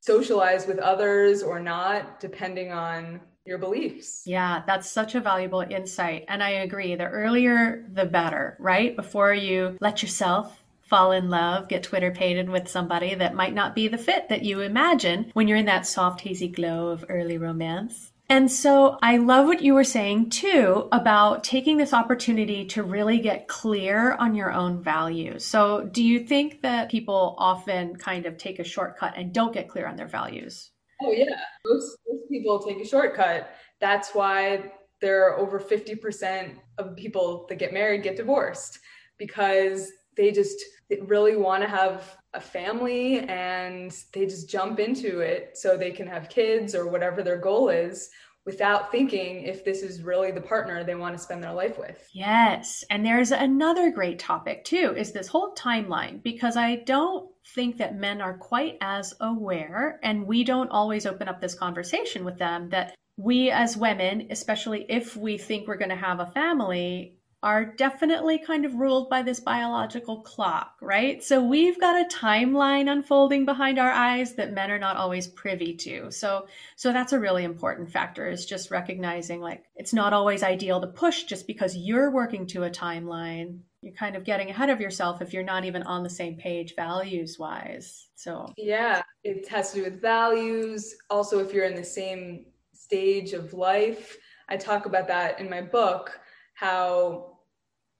socialize 0.00 0.66
with 0.66 0.78
others 0.78 1.42
or 1.42 1.60
not, 1.60 2.18
depending 2.18 2.72
on 2.72 3.20
your 3.48 3.58
beliefs. 3.58 4.22
Yeah, 4.26 4.62
that's 4.66 4.90
such 4.90 5.14
a 5.14 5.20
valuable 5.20 5.60
insight. 5.62 6.26
And 6.28 6.42
I 6.42 6.50
agree. 6.50 6.94
The 6.94 7.06
earlier, 7.06 7.86
the 7.92 8.04
better, 8.04 8.56
right? 8.60 8.94
Before 8.94 9.32
you 9.32 9.76
let 9.80 10.02
yourself 10.02 10.62
fall 10.82 11.12
in 11.12 11.28
love, 11.28 11.68
get 11.68 11.82
Twitter 11.82 12.10
pated 12.10 12.48
with 12.48 12.68
somebody 12.68 13.14
that 13.14 13.34
might 13.34 13.54
not 13.54 13.74
be 13.74 13.88
the 13.88 13.98
fit 13.98 14.28
that 14.28 14.44
you 14.44 14.60
imagine 14.60 15.30
when 15.34 15.48
you're 15.48 15.58
in 15.58 15.66
that 15.66 15.86
soft, 15.86 16.20
hazy 16.20 16.48
glow 16.48 16.88
of 16.88 17.04
early 17.08 17.38
romance. 17.38 18.12
And 18.30 18.52
so 18.52 18.98
I 19.00 19.16
love 19.16 19.46
what 19.46 19.62
you 19.62 19.72
were 19.72 19.84
saying 19.84 20.30
too 20.30 20.88
about 20.92 21.44
taking 21.44 21.78
this 21.78 21.94
opportunity 21.94 22.66
to 22.66 22.82
really 22.82 23.20
get 23.20 23.48
clear 23.48 24.12
on 24.12 24.34
your 24.34 24.52
own 24.52 24.82
values. 24.82 25.46
So, 25.46 25.88
do 25.90 26.02
you 26.02 26.20
think 26.20 26.60
that 26.60 26.90
people 26.90 27.34
often 27.38 27.96
kind 27.96 28.26
of 28.26 28.36
take 28.36 28.58
a 28.58 28.64
shortcut 28.64 29.14
and 29.16 29.32
don't 29.32 29.54
get 29.54 29.68
clear 29.68 29.86
on 29.86 29.96
their 29.96 30.06
values? 30.06 30.70
Oh 31.02 31.12
yeah, 31.12 31.40
most 31.66 31.98
most 32.08 32.28
people 32.30 32.58
take 32.60 32.80
a 32.80 32.86
shortcut. 32.86 33.50
That's 33.80 34.14
why 34.14 34.72
there 35.00 35.28
are 35.28 35.38
over 35.38 35.60
50% 35.60 36.54
of 36.78 36.96
people 36.96 37.46
that 37.48 37.56
get 37.56 37.72
married 37.72 38.02
get 38.02 38.16
divorced 38.16 38.80
because 39.16 39.92
they 40.16 40.32
just 40.32 40.58
really 41.02 41.36
want 41.36 41.62
to 41.62 41.68
have 41.68 42.16
a 42.34 42.40
family 42.40 43.20
and 43.20 43.96
they 44.12 44.26
just 44.26 44.50
jump 44.50 44.80
into 44.80 45.20
it 45.20 45.56
so 45.56 45.76
they 45.76 45.90
can 45.90 46.06
have 46.06 46.28
kids 46.28 46.74
or 46.74 46.88
whatever 46.88 47.22
their 47.22 47.38
goal 47.38 47.68
is 47.68 48.10
without 48.48 48.90
thinking 48.90 49.42
if 49.42 49.62
this 49.62 49.82
is 49.82 50.02
really 50.02 50.30
the 50.30 50.40
partner 50.40 50.82
they 50.82 50.94
want 50.94 51.14
to 51.14 51.22
spend 51.22 51.44
their 51.44 51.52
life 51.52 51.78
with. 51.78 52.08
Yes. 52.14 52.82
And 52.88 53.04
there's 53.04 53.30
another 53.30 53.90
great 53.90 54.18
topic 54.18 54.64
too 54.64 54.94
is 54.96 55.12
this 55.12 55.28
whole 55.28 55.54
timeline 55.54 56.22
because 56.22 56.56
I 56.56 56.76
don't 56.76 57.28
think 57.54 57.76
that 57.76 57.98
men 57.98 58.22
are 58.22 58.38
quite 58.38 58.78
as 58.80 59.12
aware 59.20 60.00
and 60.02 60.26
we 60.26 60.44
don't 60.44 60.70
always 60.70 61.04
open 61.04 61.28
up 61.28 61.42
this 61.42 61.54
conversation 61.54 62.24
with 62.24 62.38
them 62.38 62.70
that 62.70 62.94
we 63.18 63.50
as 63.50 63.76
women, 63.76 64.28
especially 64.30 64.86
if 64.88 65.14
we 65.14 65.36
think 65.36 65.68
we're 65.68 65.76
going 65.76 65.90
to 65.90 65.96
have 65.96 66.20
a 66.20 66.32
family, 66.32 67.17
are 67.42 67.64
definitely 67.64 68.38
kind 68.38 68.64
of 68.64 68.74
ruled 68.74 69.08
by 69.08 69.22
this 69.22 69.38
biological 69.38 70.22
clock, 70.22 70.74
right? 70.80 71.22
So 71.22 71.42
we've 71.42 71.78
got 71.78 72.00
a 72.00 72.14
timeline 72.14 72.90
unfolding 72.90 73.44
behind 73.44 73.78
our 73.78 73.90
eyes 73.90 74.34
that 74.34 74.52
men 74.52 74.70
are 74.72 74.78
not 74.78 74.96
always 74.96 75.28
privy 75.28 75.74
to. 75.76 76.10
So 76.10 76.48
so 76.74 76.92
that's 76.92 77.12
a 77.12 77.20
really 77.20 77.44
important 77.44 77.90
factor 77.90 78.28
is 78.28 78.44
just 78.44 78.70
recognizing 78.70 79.40
like 79.40 79.64
it's 79.76 79.92
not 79.92 80.12
always 80.12 80.42
ideal 80.42 80.80
to 80.80 80.88
push 80.88 81.24
just 81.24 81.46
because 81.46 81.76
you're 81.76 82.10
working 82.10 82.46
to 82.48 82.64
a 82.64 82.70
timeline 82.70 83.60
you're 83.82 83.94
kind 83.94 84.16
of 84.16 84.24
getting 84.24 84.50
ahead 84.50 84.70
of 84.70 84.80
yourself 84.80 85.22
if 85.22 85.32
you're 85.32 85.44
not 85.44 85.64
even 85.64 85.84
on 85.84 86.02
the 86.02 86.10
same 86.10 86.34
page 86.34 86.74
values 86.74 87.38
wise. 87.38 88.08
So, 88.16 88.52
yeah, 88.56 89.02
it 89.22 89.46
has 89.48 89.70
to 89.70 89.76
do 89.76 89.84
with 89.84 90.00
values. 90.00 90.96
Also, 91.10 91.38
if 91.38 91.52
you're 91.52 91.64
in 91.64 91.76
the 91.76 91.84
same 91.84 92.46
stage 92.72 93.34
of 93.34 93.54
life, 93.54 94.16
I 94.48 94.56
talk 94.56 94.86
about 94.86 95.06
that 95.08 95.38
in 95.38 95.48
my 95.48 95.62
book 95.62 96.18
how 96.54 97.27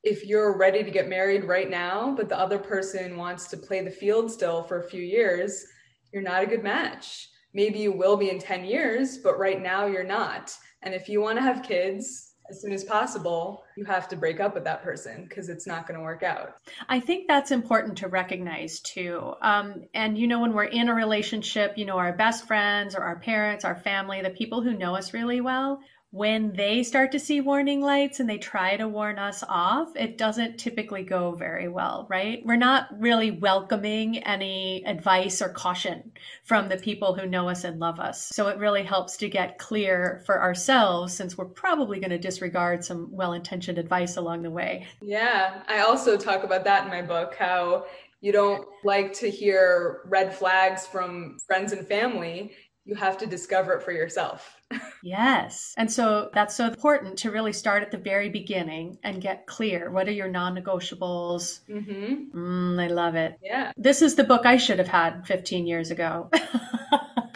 if 0.09 0.25
you're 0.25 0.57
ready 0.57 0.83
to 0.83 0.91
get 0.91 1.09
married 1.09 1.45
right 1.45 1.69
now, 1.69 2.15
but 2.17 2.29
the 2.29 2.38
other 2.38 2.59
person 2.59 3.17
wants 3.17 3.47
to 3.49 3.57
play 3.57 3.83
the 3.83 3.91
field 3.91 4.31
still 4.31 4.62
for 4.62 4.81
a 4.81 4.88
few 4.88 5.03
years, 5.03 5.67
you're 6.12 6.23
not 6.23 6.43
a 6.43 6.47
good 6.47 6.62
match. 6.62 7.29
Maybe 7.53 7.79
you 7.79 7.93
will 7.93 8.17
be 8.17 8.31
in 8.31 8.38
10 8.38 8.65
years, 8.65 9.19
but 9.19 9.38
right 9.38 9.61
now 9.61 9.87
you're 9.87 10.05
not. 10.05 10.57
And 10.83 10.95
if 10.95 11.09
you 11.09 11.21
want 11.21 11.38
to 11.38 11.43
have 11.43 11.62
kids, 11.62 12.33
as 12.50 12.62
soon 12.62 12.73
as 12.73 12.85
possible, 12.85 13.62
you 13.77 13.85
have 13.85 14.09
to 14.09 14.17
break 14.17 14.41
up 14.41 14.55
with 14.55 14.65
that 14.65 14.83
person 14.83 15.27
because 15.29 15.50
it's 15.50 15.67
not 15.67 15.87
going 15.87 15.99
to 15.99 16.05
work 16.05 16.23
out. 16.23 16.55
I 16.88 17.00
think 17.00 17.29
that's 17.29 17.50
important 17.50 17.99
to 17.99 18.09
recognize 18.09 18.81
too. 18.81 19.35
Um, 19.43 19.83
and, 19.93 20.17
you 20.17 20.27
know, 20.27 20.41
when 20.41 20.55
we're 20.55 20.65
in 20.65 20.88
a 20.88 20.95
relationship, 20.95 21.77
you 21.77 21.85
know, 21.85 21.99
our 21.99 22.15
best 22.15 22.47
friends 22.47 22.95
or 22.95 23.03
our 23.03 23.19
parents, 23.19 23.67
our 23.67 23.77
family, 23.77 24.23
the 24.23 24.31
people 24.31 24.62
who 24.62 24.73
know 24.73 24.95
us 24.95 25.12
really 25.12 25.43
well, 25.43 25.81
when 26.11 26.55
they 26.55 26.83
start 26.83 27.12
to 27.12 27.21
see 27.21 27.41
warning 27.43 27.83
lights 27.83 28.19
and 28.19 28.29
they 28.29 28.38
try 28.38 28.77
to 28.77 28.88
warn 28.88 29.19
us 29.19 29.45
off, 29.47 29.95
it 29.95 30.17
doesn't 30.17 30.57
typically 30.57 31.03
go 31.03 31.33
very 31.33 31.69
well, 31.69 32.07
right? 32.09 32.41
We're 32.47 32.57
not 32.57 32.88
really 32.99 33.31
welcoming 33.31 34.19
any 34.19 34.85
advice 34.87 35.43
or 35.43 35.50
caution 35.50 36.12
from 36.45 36.71
the 36.71 36.79
people 36.79 37.15
who 37.15 37.27
know 37.27 37.50
us 37.50 37.65
and 37.65 37.79
love 37.79 38.00
us. 38.00 38.25
So 38.25 38.49
it 38.49 38.59
really 38.59 38.85
helps 38.85 39.19
to 39.19 39.29
get 39.29 39.59
clear 39.59 40.23
for 40.25 40.41
ourselves 40.41 41.15
since 41.15 41.37
we're 41.37 41.45
probably 41.45 42.00
going 42.00 42.11
to 42.11 42.19
disregard 42.19 42.85
some 42.85 43.09
well 43.11 43.35
intentioned 43.35 43.77
advice 43.77 44.17
along 44.17 44.43
the 44.43 44.50
way. 44.50 44.87
Yeah. 45.03 45.62
I 45.69 45.81
also 45.81 46.17
talk 46.17 46.43
about 46.43 46.65
that 46.65 46.85
in 46.85 46.88
my 46.88 47.03
book 47.03 47.35
how 47.38 47.85
you 48.21 48.33
don't 48.33 48.67
like 48.83 49.12
to 49.15 49.31
hear 49.31 50.00
red 50.07 50.35
flags 50.35 50.87
from 50.87 51.38
friends 51.47 51.73
and 51.73 51.87
family. 51.87 52.53
You 52.88 52.95
have 52.95 53.18
to 53.18 53.26
discover 53.26 53.75
it 53.75 53.83
for 53.83 53.92
yourself 53.92 54.59
yes. 55.02 55.75
And 55.76 55.90
so 55.90 56.30
that's 56.35 56.54
so 56.54 56.66
important 56.66 57.18
to 57.18 57.30
really 57.30 57.52
start 57.52 57.83
at 57.83 57.90
the 57.90 57.99
very 57.99 58.28
beginning 58.28 58.99
and 59.02 59.21
get 59.21 59.47
clear. 59.47 59.90
What 59.90 60.09
are 60.09 60.12
your 60.12 60.28
non 60.28 60.57
negotiables? 60.57 61.61
Mm-hmm. 61.68 62.38
Mm, 62.38 62.83
I 62.83 62.88
love 62.88 63.14
it. 63.14 63.38
Yeah. 63.42 63.73
This 63.76 64.02
is 64.02 64.14
the 64.14 64.25
book 64.25 64.45
I 64.45 64.57
should 64.57 64.78
have 64.78 64.88
had 64.88 65.26
15 65.26 65.66
years 65.66 65.90
ago. 65.90 66.30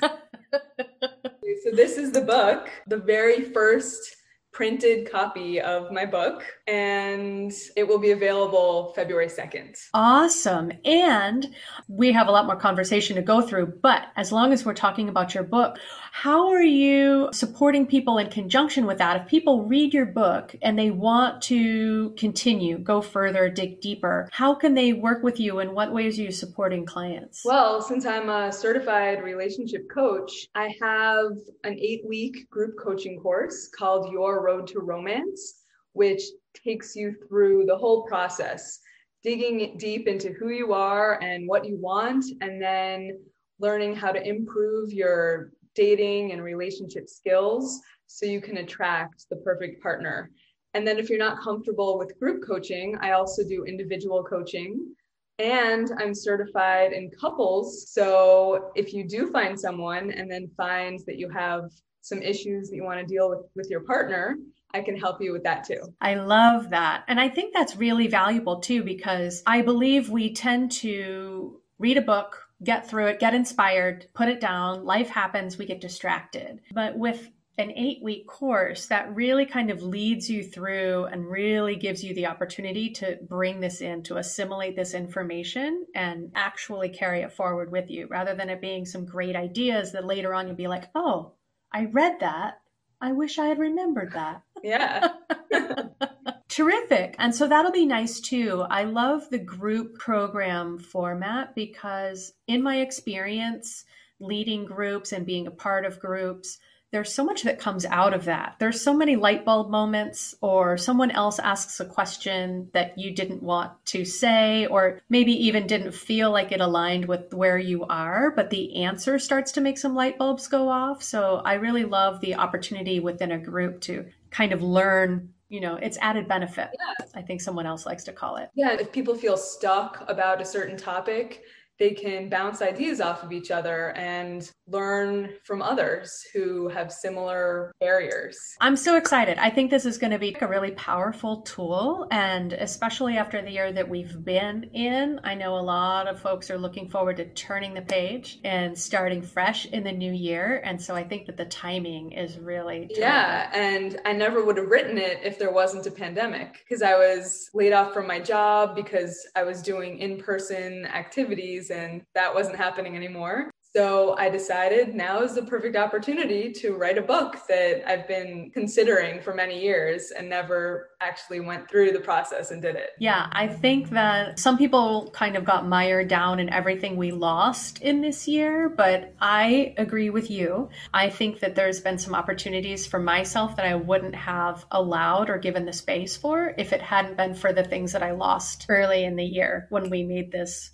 so, 0.02 1.70
this 1.72 1.96
is 1.96 2.12
the 2.12 2.22
book, 2.22 2.68
the 2.86 2.98
very 2.98 3.42
first 3.42 4.16
printed 4.52 5.10
copy 5.10 5.60
of 5.60 5.90
my 5.90 6.04
book 6.04 6.44
and 6.66 7.52
it 7.74 7.88
will 7.88 7.98
be 7.98 8.10
available 8.10 8.92
February 8.94 9.26
2nd. 9.26 9.78
Awesome. 9.94 10.72
And 10.84 11.54
we 11.88 12.12
have 12.12 12.28
a 12.28 12.30
lot 12.30 12.46
more 12.46 12.56
conversation 12.56 13.16
to 13.16 13.22
go 13.22 13.40
through, 13.40 13.78
but 13.82 14.02
as 14.16 14.30
long 14.30 14.52
as 14.52 14.64
we're 14.64 14.74
talking 14.74 15.08
about 15.08 15.34
your 15.34 15.42
book, 15.42 15.78
how 16.12 16.50
are 16.50 16.62
you 16.62 17.30
supporting 17.32 17.86
people 17.86 18.18
in 18.18 18.28
conjunction 18.28 18.84
with 18.84 18.98
that? 18.98 19.22
If 19.22 19.28
people 19.28 19.64
read 19.64 19.94
your 19.94 20.04
book 20.06 20.54
and 20.60 20.78
they 20.78 20.90
want 20.90 21.40
to 21.44 22.10
continue, 22.18 22.76
go 22.78 23.00
further, 23.00 23.48
dig 23.48 23.80
deeper, 23.80 24.28
how 24.32 24.54
can 24.54 24.74
they 24.74 24.92
work 24.92 25.22
with 25.22 25.40
you 25.40 25.60
and 25.60 25.72
what 25.72 25.92
ways 25.92 26.18
are 26.18 26.22
you 26.22 26.30
supporting 26.30 26.84
clients? 26.84 27.42
Well, 27.44 27.80
since 27.80 28.04
I'm 28.04 28.28
a 28.28 28.52
certified 28.52 29.22
relationship 29.22 29.88
coach, 29.90 30.48
I 30.54 30.74
have 30.82 31.32
an 31.64 31.78
eight 31.80 32.02
week 32.06 32.50
group 32.50 32.74
coaching 32.78 33.18
course 33.18 33.68
called 33.68 34.12
Your 34.12 34.41
Road 34.42 34.66
to 34.68 34.80
Romance, 34.80 35.62
which 35.92 36.22
takes 36.64 36.94
you 36.94 37.14
through 37.28 37.64
the 37.66 37.76
whole 37.76 38.02
process, 38.02 38.78
digging 39.22 39.76
deep 39.78 40.06
into 40.08 40.32
who 40.32 40.50
you 40.50 40.72
are 40.72 41.22
and 41.22 41.48
what 41.48 41.64
you 41.64 41.76
want, 41.76 42.24
and 42.40 42.60
then 42.60 43.18
learning 43.60 43.94
how 43.94 44.10
to 44.12 44.26
improve 44.26 44.92
your 44.92 45.52
dating 45.74 46.32
and 46.32 46.42
relationship 46.42 47.08
skills 47.08 47.80
so 48.06 48.26
you 48.26 48.40
can 48.40 48.58
attract 48.58 49.24
the 49.30 49.36
perfect 49.36 49.82
partner. 49.82 50.30
And 50.74 50.86
then 50.86 50.98
if 50.98 51.08
you're 51.08 51.18
not 51.18 51.40
comfortable 51.40 51.98
with 51.98 52.18
group 52.18 52.44
coaching, 52.46 52.96
I 53.00 53.12
also 53.12 53.42
do 53.46 53.64
individual 53.64 54.22
coaching 54.24 54.94
and 55.38 55.90
I'm 55.98 56.14
certified 56.14 56.92
in 56.92 57.10
couples. 57.10 57.90
So 57.90 58.70
if 58.74 58.92
you 58.92 59.06
do 59.06 59.30
find 59.30 59.58
someone 59.58 60.10
and 60.10 60.30
then 60.30 60.50
find 60.56 61.00
that 61.06 61.18
you 61.18 61.28
have 61.30 61.64
some 62.02 62.20
issues 62.20 62.68
that 62.68 62.76
you 62.76 62.84
want 62.84 63.00
to 63.00 63.06
deal 63.06 63.30
with 63.30 63.46
with 63.56 63.68
your 63.70 63.80
partner, 63.80 64.36
I 64.74 64.82
can 64.82 64.96
help 64.96 65.20
you 65.20 65.32
with 65.32 65.44
that 65.44 65.64
too. 65.64 65.94
I 66.00 66.14
love 66.14 66.70
that. 66.70 67.04
And 67.08 67.20
I 67.20 67.28
think 67.28 67.54
that's 67.54 67.76
really 67.76 68.08
valuable 68.08 68.60
too, 68.60 68.82
because 68.82 69.42
I 69.46 69.62
believe 69.62 70.08
we 70.08 70.34
tend 70.34 70.72
to 70.72 71.60
read 71.78 71.98
a 71.98 72.02
book, 72.02 72.46
get 72.62 72.88
through 72.88 73.06
it, 73.06 73.20
get 73.20 73.34
inspired, 73.34 74.06
put 74.14 74.28
it 74.28 74.40
down, 74.40 74.84
life 74.84 75.08
happens, 75.08 75.58
we 75.58 75.66
get 75.66 75.80
distracted. 75.80 76.60
But 76.72 76.96
with 76.96 77.28
an 77.58 77.70
eight 77.72 78.02
week 78.02 78.26
course 78.26 78.86
that 78.86 79.14
really 79.14 79.44
kind 79.44 79.70
of 79.70 79.82
leads 79.82 80.30
you 80.30 80.42
through 80.42 81.04
and 81.04 81.30
really 81.30 81.76
gives 81.76 82.02
you 82.02 82.14
the 82.14 82.26
opportunity 82.26 82.88
to 82.88 83.18
bring 83.28 83.60
this 83.60 83.82
in, 83.82 84.02
to 84.02 84.16
assimilate 84.16 84.74
this 84.74 84.94
information 84.94 85.84
and 85.94 86.32
actually 86.34 86.88
carry 86.88 87.20
it 87.20 87.32
forward 87.32 87.70
with 87.70 87.90
you 87.90 88.06
rather 88.08 88.34
than 88.34 88.48
it 88.48 88.62
being 88.62 88.86
some 88.86 89.04
great 89.04 89.36
ideas 89.36 89.92
that 89.92 90.06
later 90.06 90.32
on 90.32 90.46
you'll 90.46 90.56
be 90.56 90.66
like, 90.66 90.88
oh, 90.94 91.32
I 91.72 91.86
read 91.86 92.20
that. 92.20 92.60
I 93.00 93.12
wish 93.12 93.38
I 93.38 93.46
had 93.46 93.58
remembered 93.58 94.12
that. 94.12 94.42
Yeah. 94.62 95.14
Terrific. 96.48 97.16
And 97.18 97.34
so 97.34 97.48
that'll 97.48 97.72
be 97.72 97.86
nice 97.86 98.20
too. 98.20 98.64
I 98.68 98.84
love 98.84 99.28
the 99.30 99.38
group 99.38 99.98
program 99.98 100.78
format 100.78 101.54
because, 101.54 102.34
in 102.46 102.62
my 102.62 102.80
experience, 102.80 103.84
leading 104.20 104.64
groups 104.64 105.12
and 105.12 105.26
being 105.26 105.46
a 105.46 105.50
part 105.50 105.84
of 105.84 105.98
groups, 105.98 106.58
there's 106.92 107.12
so 107.12 107.24
much 107.24 107.42
that 107.42 107.58
comes 107.58 107.86
out 107.86 108.12
of 108.12 108.26
that. 108.26 108.56
There's 108.58 108.82
so 108.82 108.92
many 108.92 109.16
light 109.16 109.46
bulb 109.46 109.70
moments, 109.70 110.34
or 110.42 110.76
someone 110.76 111.10
else 111.10 111.38
asks 111.38 111.80
a 111.80 111.86
question 111.86 112.68
that 112.74 112.98
you 112.98 113.10
didn't 113.10 113.42
want 113.42 113.72
to 113.86 114.04
say, 114.04 114.66
or 114.66 115.00
maybe 115.08 115.32
even 115.46 115.66
didn't 115.66 115.92
feel 115.92 116.30
like 116.30 116.52
it 116.52 116.60
aligned 116.60 117.06
with 117.06 117.32
where 117.32 117.58
you 117.58 117.84
are, 117.86 118.30
but 118.30 118.50
the 118.50 118.84
answer 118.84 119.18
starts 119.18 119.52
to 119.52 119.62
make 119.62 119.78
some 119.78 119.94
light 119.94 120.18
bulbs 120.18 120.48
go 120.48 120.68
off. 120.68 121.02
So 121.02 121.40
I 121.44 121.54
really 121.54 121.84
love 121.84 122.20
the 122.20 122.34
opportunity 122.34 123.00
within 123.00 123.32
a 123.32 123.38
group 123.38 123.80
to 123.82 124.06
kind 124.30 124.52
of 124.52 124.62
learn 124.62 125.32
you 125.48 125.60
know 125.60 125.74
it's 125.74 125.98
added 126.00 126.26
benefit 126.26 126.70
yeah. 126.72 127.06
i 127.14 127.20
think 127.20 127.38
someone 127.38 127.66
else 127.66 127.84
likes 127.84 128.04
to 128.04 128.12
call 128.12 128.36
it 128.36 128.48
yeah 128.54 128.72
if 128.72 128.90
people 128.90 129.14
feel 129.14 129.36
stuck 129.36 130.02
about 130.08 130.40
a 130.40 130.44
certain 130.46 130.78
topic 130.78 131.42
they 131.82 131.90
can 131.90 132.28
bounce 132.28 132.62
ideas 132.62 133.00
off 133.00 133.24
of 133.24 133.32
each 133.32 133.50
other 133.50 133.90
and 133.96 134.52
learn 134.68 135.30
from 135.42 135.60
others 135.60 136.24
who 136.32 136.68
have 136.68 136.92
similar 136.92 137.72
barriers. 137.80 138.38
I'm 138.60 138.76
so 138.76 138.96
excited. 138.96 139.36
I 139.38 139.50
think 139.50 139.68
this 139.68 139.84
is 139.84 139.98
going 139.98 140.12
to 140.12 140.18
be 140.20 140.36
a 140.40 140.46
really 140.46 140.70
powerful 140.70 141.42
tool. 141.42 142.06
And 142.12 142.52
especially 142.52 143.16
after 143.16 143.42
the 143.42 143.50
year 143.50 143.72
that 143.72 143.88
we've 143.88 144.24
been 144.24 144.62
in, 144.72 145.18
I 145.24 145.34
know 145.34 145.56
a 145.56 145.60
lot 145.60 146.06
of 146.06 146.20
folks 146.20 146.52
are 146.52 146.56
looking 146.56 146.88
forward 146.88 147.16
to 147.16 147.24
turning 147.30 147.74
the 147.74 147.82
page 147.82 148.38
and 148.44 148.78
starting 148.78 149.20
fresh 149.20 149.66
in 149.66 149.82
the 149.82 149.90
new 149.90 150.12
year. 150.12 150.62
And 150.64 150.80
so 150.80 150.94
I 150.94 151.02
think 151.02 151.26
that 151.26 151.36
the 151.36 151.46
timing 151.46 152.12
is 152.12 152.38
really. 152.38 152.86
Terrific. 152.86 152.98
Yeah. 152.98 153.50
And 153.52 154.00
I 154.04 154.12
never 154.12 154.44
would 154.44 154.56
have 154.56 154.68
written 154.68 154.98
it 154.98 155.18
if 155.24 155.36
there 155.36 155.52
wasn't 155.52 155.88
a 155.88 155.90
pandemic 155.90 156.62
because 156.62 156.80
I 156.80 156.94
was 156.94 157.50
laid 157.52 157.72
off 157.72 157.92
from 157.92 158.06
my 158.06 158.20
job 158.20 158.76
because 158.76 159.26
I 159.34 159.42
was 159.42 159.62
doing 159.62 159.98
in 159.98 160.18
person 160.18 160.86
activities 160.86 161.71
and 161.72 162.02
that 162.14 162.34
wasn't 162.34 162.56
happening 162.56 162.96
anymore. 162.96 163.50
So 163.74 164.14
I 164.18 164.28
decided 164.28 164.94
now 164.94 165.22
is 165.22 165.34
the 165.34 165.44
perfect 165.44 165.76
opportunity 165.76 166.52
to 166.52 166.74
write 166.74 166.98
a 166.98 167.02
book 167.02 167.38
that 167.48 167.90
I've 167.90 168.06
been 168.06 168.50
considering 168.52 169.22
for 169.22 169.32
many 169.32 169.62
years 169.62 170.10
and 170.10 170.28
never 170.28 170.90
actually 171.00 171.40
went 171.40 171.70
through 171.70 171.92
the 171.92 172.00
process 172.00 172.50
and 172.50 172.60
did 172.60 172.76
it. 172.76 172.90
Yeah, 172.98 173.28
I 173.32 173.48
think 173.48 173.88
that 173.90 174.38
some 174.38 174.58
people 174.58 175.10
kind 175.14 175.36
of 175.36 175.46
got 175.46 175.66
mired 175.66 176.08
down 176.08 176.38
in 176.38 176.50
everything 176.50 176.98
we 176.98 177.12
lost 177.12 177.80
in 177.80 178.02
this 178.02 178.28
year, 178.28 178.68
but 178.68 179.14
I 179.22 179.74
agree 179.78 180.10
with 180.10 180.30
you. 180.30 180.68
I 180.92 181.08
think 181.08 181.40
that 181.40 181.54
there's 181.54 181.80
been 181.80 181.96
some 181.96 182.14
opportunities 182.14 182.86
for 182.86 182.98
myself 182.98 183.56
that 183.56 183.64
I 183.64 183.76
wouldn't 183.76 184.16
have 184.16 184.66
allowed 184.70 185.30
or 185.30 185.38
given 185.38 185.64
the 185.64 185.72
space 185.72 186.14
for 186.14 186.54
if 186.58 186.74
it 186.74 186.82
hadn't 186.82 187.16
been 187.16 187.32
for 187.32 187.54
the 187.54 187.64
things 187.64 187.92
that 187.92 188.02
I 188.02 188.10
lost 188.10 188.66
early 188.68 189.02
in 189.02 189.16
the 189.16 189.24
year 189.24 189.66
when 189.70 189.88
we 189.88 190.02
made 190.02 190.30
this 190.30 190.72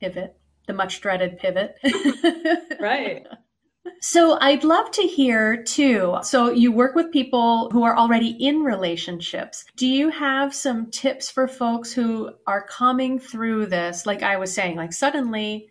pivot 0.00 0.39
the 0.66 0.72
much 0.72 1.00
dreaded 1.00 1.38
pivot. 1.38 1.76
right. 2.80 3.26
So 4.00 4.38
I'd 4.40 4.64
love 4.64 4.90
to 4.92 5.02
hear 5.02 5.62
too. 5.62 6.18
So 6.22 6.50
you 6.50 6.72
work 6.72 6.94
with 6.94 7.12
people 7.12 7.70
who 7.70 7.82
are 7.82 7.96
already 7.96 8.30
in 8.30 8.62
relationships. 8.62 9.64
Do 9.76 9.86
you 9.86 10.10
have 10.10 10.54
some 10.54 10.90
tips 10.90 11.30
for 11.30 11.48
folks 11.48 11.92
who 11.92 12.30
are 12.46 12.66
coming 12.66 13.18
through 13.18 13.66
this? 13.66 14.06
Like 14.06 14.22
I 14.22 14.36
was 14.36 14.54
saying, 14.54 14.76
like 14.76 14.92
suddenly 14.92 15.68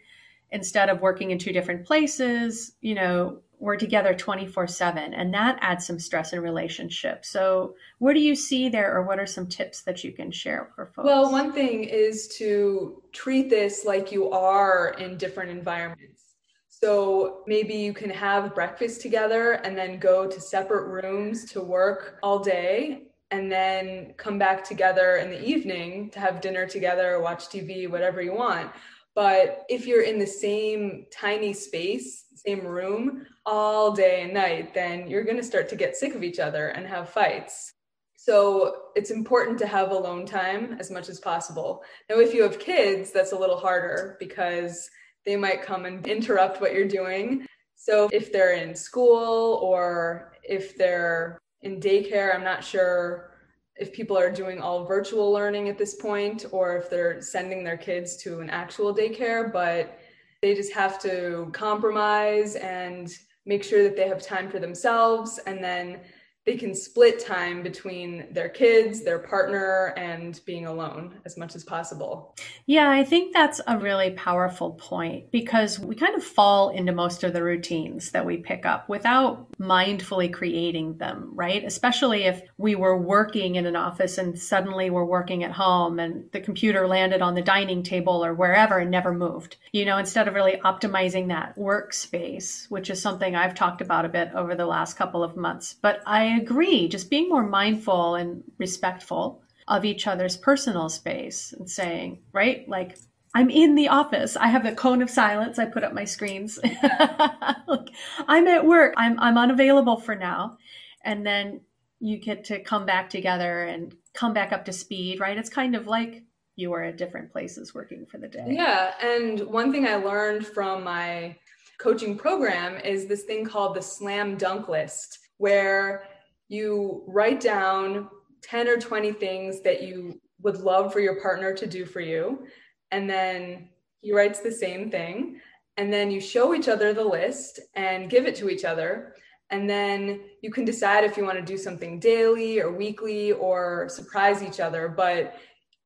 instead 0.52 0.90
of 0.90 1.02
working 1.02 1.32
in 1.32 1.38
two 1.38 1.54
different 1.54 1.86
places, 1.86 2.74
you 2.82 2.96
know, 2.96 3.42
we're 3.60 3.76
together 3.76 4.14
24 4.14 4.68
7 4.68 5.14
and 5.14 5.34
that 5.34 5.58
adds 5.62 5.86
some 5.86 6.00
stress 6.00 6.34
in 6.34 6.40
relationships. 6.40 7.30
So 7.30 7.76
what 8.00 8.14
do 8.14 8.20
you 8.20 8.36
see 8.36 8.70
there 8.70 8.96
or 8.96 9.04
what 9.04 9.20
are 9.20 9.26
some 9.26 9.48
tips 9.48 9.82
that 9.84 10.04
you 10.04 10.12
can 10.12 10.32
share 10.32 10.72
for 10.76 10.88
folks? 10.88 11.06
Well 11.06 11.32
one 11.32 11.52
thing 11.52 11.84
is 11.84 12.28
to 12.38 13.04
treat 13.12 13.50
this 13.50 13.86
like 13.86 14.12
you 14.12 14.32
are 14.32 14.96
in 14.98 15.18
different 15.18 15.52
environments. 15.52 16.24
So 16.70 17.44
maybe 17.46 17.74
you 17.74 17.94
can 17.94 18.10
have 18.10 18.56
breakfast 18.56 19.02
together 19.02 19.54
and 19.54 19.78
then 19.78 20.00
go 20.00 20.28
to 20.28 20.40
separate 20.40 20.88
rooms 20.88 21.44
to 21.52 21.62
work 21.62 22.20
all 22.24 22.40
day 22.40 23.04
and 23.32 23.52
then 23.52 24.14
come 24.18 24.40
back 24.40 24.64
together 24.64 25.18
in 25.18 25.30
the 25.30 25.44
evening 25.44 26.10
to 26.12 26.20
have 26.20 26.42
dinner 26.42 26.66
together, 26.66 27.20
watch 27.20 27.48
TV, 27.48 27.90
whatever 27.90 28.22
you 28.22 28.34
want. 28.34 28.72
But 29.14 29.66
if 29.68 29.86
you're 29.86 30.04
in 30.04 30.18
the 30.18 30.26
same 30.26 31.06
tiny 31.12 31.54
space, 31.54 32.26
same 32.36 32.66
room 32.66 33.26
all 33.50 33.92
day 33.92 34.22
and 34.22 34.34
night, 34.34 34.76
then 34.76 35.08
you're 35.08 35.24
going 35.24 35.36
to 35.36 35.44
start 35.44 35.68
to 35.70 35.76
get 35.76 35.98
sick 35.98 36.14
of 36.14 36.24
each 36.24 36.38
other 36.38 36.68
and 36.68 36.86
have 36.86 37.10
fights. 37.10 37.74
So 38.16 38.76
it's 38.96 39.10
important 39.10 39.58
to 39.60 39.66
have 39.66 39.90
alone 39.90 40.28
time 40.28 40.78
as 40.80 40.92
much 40.92 41.10
as 41.10 41.20
possible. 41.20 41.82
Now, 42.10 42.20
if 42.20 42.32
you 42.32 42.44
have 42.44 42.60
kids, 42.60 43.12
that's 43.12 43.32
a 43.32 43.38
little 43.38 43.58
harder 43.58 44.18
because 44.20 44.88
they 45.26 45.36
might 45.36 45.64
come 45.64 45.86
and 45.86 46.06
interrupt 46.06 46.62
what 46.62 46.74
you're 46.76 46.88
doing. 46.88 47.48
So 47.76 48.08
if 48.14 48.32
they're 48.32 48.54
in 48.54 48.76
school 48.76 49.60
or 49.64 50.34
if 50.44 50.78
they're 50.78 51.40
in 51.64 51.80
daycare, 51.80 52.36
I'm 52.36 52.44
not 52.44 52.64
sure 52.64 53.32
if 53.78 53.92
people 53.94 54.18
are 54.18 54.30
doing 54.30 54.62
all 54.62 54.86
virtual 54.86 55.32
learning 55.32 55.70
at 55.70 55.78
this 55.80 55.96
point 55.96 56.46
or 56.52 56.78
if 56.78 56.88
they're 56.88 57.20
sending 57.22 57.64
their 57.64 57.78
kids 57.78 58.16
to 58.18 58.42
an 58.42 58.50
actual 58.52 58.94
daycare, 58.94 59.52
but 59.52 59.98
they 60.44 60.54
just 60.54 60.74
have 60.74 61.02
to 61.02 61.50
compromise 61.52 62.56
and 62.56 63.10
make 63.46 63.64
sure 63.64 63.84
that 63.84 63.96
they 63.96 64.08
have 64.08 64.22
time 64.22 64.50
for 64.50 64.60
themselves 64.60 65.40
and 65.46 65.64
then 65.64 66.02
they 66.50 66.58
can 66.58 66.74
split 66.74 67.24
time 67.24 67.62
between 67.62 68.26
their 68.32 68.50
kids, 68.50 69.04
their 69.04 69.20
partner, 69.20 69.94
and 69.96 70.42
being 70.48 70.66
alone 70.66 71.14
as 71.24 71.38
much 71.38 71.56
as 71.56 71.64
possible. 71.64 72.36
Yeah, 72.66 72.90
I 72.90 73.04
think 73.04 73.34
that's 73.34 73.62
a 73.68 73.78
really 73.78 74.10
powerful 74.10 74.72
point 74.72 75.30
because 75.30 75.78
we 75.78 75.94
kind 75.94 76.16
of 76.16 76.24
fall 76.24 76.70
into 76.70 76.92
most 76.92 77.24
of 77.24 77.34
the 77.34 77.44
routines 77.44 78.10
that 78.12 78.26
we 78.26 78.38
pick 78.38 78.66
up 78.66 78.90
without 78.90 79.52
mindfully 79.60 80.34
creating 80.34 80.98
them, 80.98 81.30
right? 81.36 81.64
Especially 81.64 82.24
if 82.24 82.42
we 82.58 82.74
were 82.74 82.98
working 82.98 83.54
in 83.54 83.68
an 83.68 83.76
office 83.76 84.18
and 84.18 84.40
suddenly 84.40 84.90
we're 84.90 85.06
working 85.06 85.44
at 85.44 85.52
home 85.52 86.00
and 86.00 86.32
the 86.32 86.42
computer 86.42 86.88
landed 86.88 87.22
on 87.22 87.36
the 87.36 87.44
dining 87.44 87.84
table 87.84 88.26
or 88.26 88.34
wherever 88.34 88.80
and 88.80 88.90
never 88.90 89.14
moved. 89.14 89.58
You 89.72 89.86
know, 89.86 90.00
instead 90.00 90.28
of 90.28 90.34
really 90.34 90.60
optimizing 90.66 91.28
that 91.28 91.56
workspace, 91.58 92.66
which 92.72 92.90
is 92.90 93.00
something 93.00 93.36
I've 93.36 93.54
talked 93.54 93.82
about 93.82 94.06
a 94.06 94.10
bit 94.10 94.32
over 94.34 94.56
the 94.56 94.66
last 94.66 94.98
couple 94.98 95.24
of 95.24 95.38
months. 95.38 95.76
But 95.80 96.02
I 96.08 96.39
agree, 96.42 96.88
just 96.88 97.10
being 97.10 97.30
more 97.30 97.46
mindful 97.46 98.16
and 98.16 98.44
respectful 98.58 99.42
of 99.68 99.86
each 99.86 100.08
other's 100.08 100.36
personal 100.36 100.90
space 100.90 101.54
and 101.54 101.70
saying, 101.70 102.20
right, 102.34 102.68
like, 102.68 102.98
I'm 103.36 103.50
in 103.50 103.76
the 103.76 103.90
office. 103.90 104.36
I 104.36 104.48
have 104.48 104.66
a 104.66 104.74
cone 104.74 105.04
of 105.04 105.10
silence. 105.10 105.60
I 105.60 105.66
put 105.66 105.84
up 105.84 105.94
my 105.94 106.06
screens. 106.06 106.58
like, 107.68 107.90
I'm 108.28 108.48
at 108.48 108.66
work. 108.66 108.96
I'm 108.98 109.20
I'm 109.20 109.38
unavailable 109.38 109.98
for 109.98 110.16
now. 110.16 110.58
And 111.04 111.26
then 111.26 111.62
you 112.00 112.18
get 112.18 112.46
to 112.46 112.60
come 112.60 112.86
back 112.86 113.10
together 113.10 113.64
and 113.64 113.96
come 114.14 114.34
back 114.34 114.52
up 114.52 114.66
to 114.66 114.74
speed, 114.74 115.20
right? 115.20 115.38
It's 115.38 115.50
kind 115.50 115.76
of 115.76 115.86
like 115.86 116.24
you 116.56 116.74
are 116.74 116.84
at 116.84 116.98
different 116.98 117.32
places 117.32 117.76
working 117.76 118.06
for 118.06 118.18
the 118.18 118.28
day. 118.28 118.48
Yeah. 118.50 118.94
And 119.02 119.42
one 119.42 119.72
thing 119.72 119.86
I 119.86 119.96
learned 119.96 120.48
from 120.48 120.84
my 120.84 121.36
coaching 121.80 122.18
program 122.18 122.78
is 122.82 123.06
this 123.06 123.24
thing 123.24 123.46
called 123.46 123.76
the 123.76 123.82
slam 123.82 124.38
dunk 124.38 124.68
list, 124.68 125.20
where 125.38 126.06
you 126.50 127.04
write 127.08 127.40
down 127.40 128.10
10 128.42 128.68
or 128.68 128.78
20 128.78 129.14
things 129.14 129.62
that 129.62 129.84
you 129.84 130.20
would 130.42 130.58
love 130.58 130.92
for 130.92 131.00
your 131.00 131.22
partner 131.22 131.54
to 131.54 131.68
do 131.68 131.86
for 131.86 132.02
you. 132.02 132.46
And 132.92 133.10
then 133.10 133.70
he 134.02 134.12
writes 134.14 134.40
the 134.40 134.52
same 134.52 134.90
thing. 134.90 135.40
And 135.78 135.94
then 135.94 136.12
you 136.12 136.20
show 136.20 136.54
each 136.54 136.68
other 136.68 136.94
the 136.94 137.04
list 137.04 137.60
and 137.76 138.10
give 138.10 138.26
it 138.26 138.36
to 138.38 138.50
each 138.50 138.66
other. 138.66 139.14
And 139.52 139.70
then 139.70 140.22
you 140.42 140.52
can 140.52 140.66
decide 140.66 141.04
if 141.04 141.18
you 141.18 141.24
want 141.24 141.38
to 141.38 141.46
do 141.46 141.58
something 141.58 142.00
daily 142.00 142.60
or 142.60 142.72
weekly 142.72 143.32
or 143.32 143.88
surprise 143.90 144.44
each 144.44 144.60
other. 144.60 144.90
But 144.90 145.36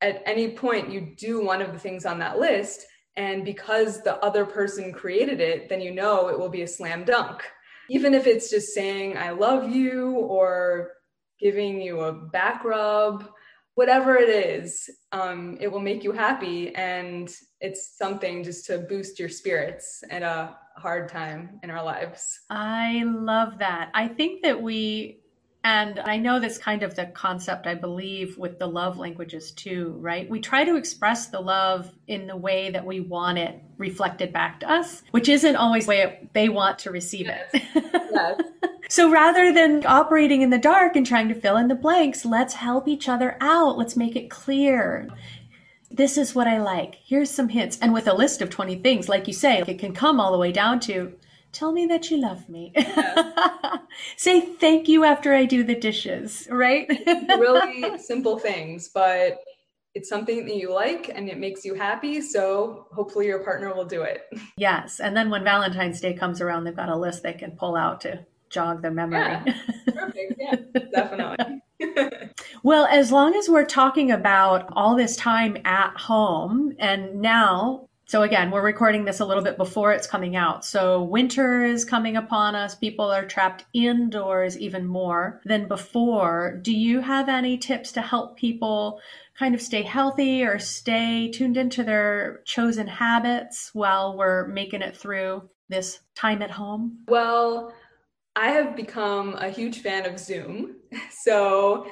at 0.00 0.22
any 0.26 0.50
point, 0.50 0.90
you 0.90 1.14
do 1.16 1.44
one 1.44 1.62
of 1.62 1.72
the 1.72 1.78
things 1.78 2.06
on 2.06 2.18
that 2.18 2.38
list. 2.38 2.86
And 3.16 3.44
because 3.44 4.02
the 4.02 4.16
other 4.24 4.44
person 4.44 4.92
created 4.92 5.40
it, 5.40 5.68
then 5.68 5.80
you 5.80 5.92
know 5.92 6.28
it 6.28 6.38
will 6.38 6.48
be 6.48 6.62
a 6.62 6.68
slam 6.68 7.04
dunk 7.04 7.42
even 7.88 8.14
if 8.14 8.26
it's 8.26 8.50
just 8.50 8.74
saying 8.74 9.16
I 9.16 9.30
love 9.30 9.70
you 9.70 10.12
or 10.12 10.92
giving 11.38 11.80
you 11.80 12.00
a 12.00 12.12
back 12.12 12.64
rub, 12.64 13.28
whatever 13.74 14.16
it 14.16 14.28
is, 14.28 14.88
um, 15.12 15.58
it 15.60 15.70
will 15.70 15.80
make 15.80 16.04
you 16.04 16.12
happy. 16.12 16.74
And 16.74 17.28
it's 17.60 17.96
something 17.96 18.44
just 18.44 18.66
to 18.66 18.78
boost 18.78 19.18
your 19.18 19.28
spirits 19.28 20.02
at 20.10 20.22
a 20.22 20.56
hard 20.76 21.08
time 21.08 21.58
in 21.62 21.70
our 21.70 21.84
lives. 21.84 22.40
I 22.50 23.04
love 23.04 23.58
that. 23.58 23.90
I 23.94 24.08
think 24.08 24.42
that 24.42 24.60
we 24.60 25.20
and 25.64 25.98
I 26.00 26.18
know 26.18 26.38
that's 26.38 26.58
kind 26.58 26.82
of 26.82 26.94
the 26.94 27.06
concept, 27.06 27.66
I 27.66 27.74
believe, 27.74 28.36
with 28.36 28.58
the 28.58 28.66
love 28.66 28.98
languages 28.98 29.50
too, 29.50 29.96
right? 29.98 30.28
We 30.28 30.38
try 30.38 30.62
to 30.62 30.76
express 30.76 31.28
the 31.28 31.40
love 31.40 31.90
in 32.06 32.26
the 32.26 32.36
way 32.36 32.70
that 32.70 32.84
we 32.84 33.00
want 33.00 33.38
it 33.38 33.62
reflected 33.78 34.30
back 34.30 34.60
to 34.60 34.70
us, 34.70 35.02
which 35.12 35.28
isn't 35.28 35.56
always 35.56 35.86
the 35.86 35.88
way 35.88 36.28
they 36.34 36.50
want 36.50 36.78
to 36.80 36.90
receive 36.90 37.26
yes. 37.26 37.48
it. 37.54 37.62
yes. 38.12 38.40
So 38.90 39.10
rather 39.10 39.50
than 39.50 39.84
operating 39.86 40.42
in 40.42 40.50
the 40.50 40.58
dark 40.58 40.94
and 40.94 41.06
trying 41.06 41.28
to 41.28 41.34
fill 41.34 41.56
in 41.56 41.68
the 41.68 41.74
blanks, 41.74 42.26
let's 42.26 42.54
help 42.54 42.86
each 42.86 43.08
other 43.08 43.36
out. 43.40 43.78
Let's 43.78 43.96
make 43.96 44.14
it 44.14 44.28
clear. 44.28 45.08
This 45.90 46.18
is 46.18 46.34
what 46.34 46.46
I 46.46 46.58
like. 46.60 46.96
Here's 47.02 47.30
some 47.30 47.48
hints. 47.48 47.78
And 47.80 47.94
with 47.94 48.06
a 48.06 48.12
list 48.12 48.42
of 48.42 48.50
20 48.50 48.76
things, 48.76 49.08
like 49.08 49.26
you 49.26 49.32
say, 49.32 49.64
it 49.66 49.78
can 49.78 49.94
come 49.94 50.20
all 50.20 50.32
the 50.32 50.38
way 50.38 50.52
down 50.52 50.80
to 50.80 51.14
tell 51.54 51.72
me 51.72 51.86
that 51.86 52.10
you 52.10 52.18
love 52.18 52.48
me. 52.48 52.72
Yeah. 52.76 53.78
Say 54.16 54.40
thank 54.40 54.88
you 54.88 55.04
after 55.04 55.34
I 55.34 55.44
do 55.44 55.62
the 55.62 55.74
dishes, 55.74 56.46
right? 56.50 56.88
really 57.06 57.98
simple 57.98 58.38
things, 58.38 58.88
but 58.88 59.38
it's 59.94 60.08
something 60.08 60.44
that 60.44 60.56
you 60.56 60.74
like 60.74 61.08
and 61.08 61.28
it 61.28 61.38
makes 61.38 61.64
you 61.64 61.74
happy. 61.74 62.20
So 62.20 62.86
hopefully 62.92 63.26
your 63.26 63.44
partner 63.44 63.72
will 63.74 63.84
do 63.84 64.02
it. 64.02 64.22
Yes. 64.56 64.98
And 64.98 65.16
then 65.16 65.30
when 65.30 65.44
Valentine's 65.44 66.00
Day 66.00 66.12
comes 66.12 66.40
around, 66.40 66.64
they've 66.64 66.74
got 66.74 66.88
a 66.88 66.96
list 66.96 67.22
they 67.22 67.32
can 67.32 67.52
pull 67.52 67.76
out 67.76 68.00
to 68.00 68.26
jog 68.50 68.82
their 68.82 68.90
memory. 68.90 69.20
Yeah. 69.20 69.54
Perfect. 69.86 70.34
Yeah, 70.38 70.56
definitely. 70.92 71.60
well, 72.64 72.86
as 72.86 73.12
long 73.12 73.34
as 73.36 73.48
we're 73.48 73.64
talking 73.64 74.10
about 74.10 74.68
all 74.72 74.96
this 74.96 75.16
time 75.16 75.56
at 75.64 75.96
home 75.96 76.74
and 76.78 77.20
now 77.20 77.88
so 78.06 78.22
again, 78.22 78.50
we're 78.50 78.62
recording 78.62 79.04
this 79.04 79.20
a 79.20 79.24
little 79.24 79.42
bit 79.42 79.56
before 79.56 79.92
it's 79.92 80.06
coming 80.06 80.36
out. 80.36 80.64
So 80.64 81.02
winter 81.02 81.64
is 81.64 81.84
coming 81.86 82.16
upon 82.16 82.54
us. 82.54 82.74
People 82.74 83.10
are 83.10 83.24
trapped 83.24 83.64
indoors 83.72 84.58
even 84.58 84.86
more 84.86 85.40
than 85.46 85.68
before. 85.68 86.58
Do 86.62 86.72
you 86.76 87.00
have 87.00 87.30
any 87.30 87.56
tips 87.56 87.92
to 87.92 88.02
help 88.02 88.36
people 88.36 89.00
kind 89.38 89.54
of 89.54 89.62
stay 89.62 89.82
healthy 89.82 90.44
or 90.44 90.58
stay 90.58 91.30
tuned 91.30 91.56
into 91.56 91.82
their 91.82 92.42
chosen 92.44 92.86
habits 92.86 93.70
while 93.72 94.16
we're 94.18 94.48
making 94.48 94.82
it 94.82 94.96
through 94.96 95.48
this 95.70 96.00
time 96.14 96.42
at 96.42 96.50
home? 96.50 96.98
Well, 97.08 97.72
I 98.36 98.48
have 98.48 98.76
become 98.76 99.34
a 99.34 99.48
huge 99.48 99.80
fan 99.80 100.06
of 100.06 100.18
Zoom. 100.18 100.76
So 101.10 101.86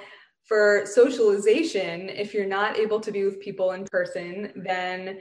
for 0.45 0.83
socialization, 0.85 2.09
if 2.09 2.35
you're 2.35 2.47
not 2.47 2.77
able 2.77 3.01
to 3.01 3.11
be 3.11 3.25
with 3.25 3.41
people 3.41 3.73
in 3.73 3.85
person, 3.87 4.53
then 4.55 5.19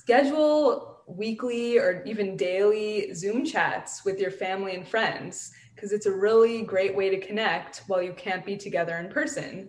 schedule 0.00 1.02
weekly 1.06 1.78
or 1.78 2.02
even 2.04 2.36
daily 2.36 3.12
Zoom 3.14 3.44
chats 3.44 4.04
with 4.04 4.18
your 4.18 4.30
family 4.30 4.74
and 4.74 4.86
friends 4.86 5.52
because 5.74 5.92
it's 5.92 6.06
a 6.06 6.12
really 6.12 6.62
great 6.62 6.96
way 6.96 7.10
to 7.10 7.20
connect 7.20 7.82
while 7.86 8.02
you 8.02 8.12
can't 8.12 8.44
be 8.44 8.56
together 8.56 8.96
in 8.96 9.08
person. 9.08 9.68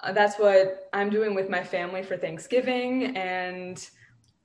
Uh, 0.00 0.12
that's 0.12 0.38
what 0.38 0.88
I'm 0.92 1.10
doing 1.10 1.34
with 1.34 1.48
my 1.48 1.62
family 1.62 2.02
for 2.02 2.16
Thanksgiving 2.16 3.16
and 3.16 3.88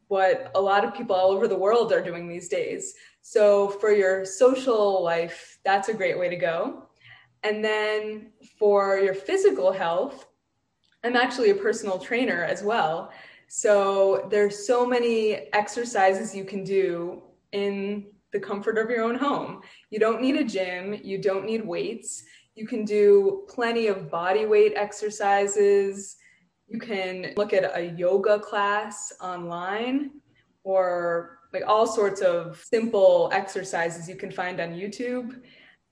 what 0.07 0.51
a 0.55 0.61
lot 0.61 0.85
of 0.85 0.93
people 0.93 1.15
all 1.15 1.31
over 1.31 1.47
the 1.47 1.57
world 1.57 1.91
are 1.91 2.03
doing 2.03 2.27
these 2.27 2.47
days. 2.47 2.93
So, 3.21 3.69
for 3.69 3.91
your 3.91 4.23
social 4.23 5.03
life, 5.03 5.59
that's 5.65 5.89
a 5.89 5.93
great 5.93 6.17
way 6.17 6.29
to 6.29 6.37
go. 6.37 6.87
And 7.43 7.63
then 7.63 8.31
for 8.57 8.97
your 8.99 9.13
physical 9.13 9.71
health, 9.71 10.27
I'm 11.03 11.15
actually 11.15 11.49
a 11.49 11.55
personal 11.55 11.99
trainer 11.99 12.43
as 12.43 12.63
well. 12.63 13.11
So 13.47 14.27
there's 14.29 14.67
so 14.67 14.85
many 14.85 15.33
exercises 15.53 16.35
you 16.35 16.43
can 16.43 16.63
do 16.63 17.23
in 17.53 18.07
the 18.33 18.39
comfort 18.39 18.77
of 18.77 18.89
your 18.89 19.03
own 19.03 19.15
home. 19.15 19.61
You 19.89 19.99
don't 19.99 20.21
need 20.21 20.35
a 20.35 20.43
gym, 20.43 20.99
you 21.03 21.17
don't 21.17 21.45
need 21.45 21.65
weights. 21.65 22.23
You 22.55 22.67
can 22.67 22.85
do 22.85 23.45
plenty 23.47 23.87
of 23.87 24.09
body 24.09 24.45
weight 24.45 24.73
exercises. 24.75 26.17
You 26.67 26.79
can 26.79 27.33
look 27.37 27.53
at 27.53 27.77
a 27.77 27.91
yoga 27.95 28.39
class 28.39 29.13
online 29.21 30.11
or 30.63 31.39
like 31.53 31.63
all 31.65 31.87
sorts 31.87 32.19
of 32.21 32.61
simple 32.61 33.29
exercises 33.31 34.09
you 34.09 34.15
can 34.15 34.31
find 34.31 34.59
on 34.59 34.71
YouTube. 34.71 35.39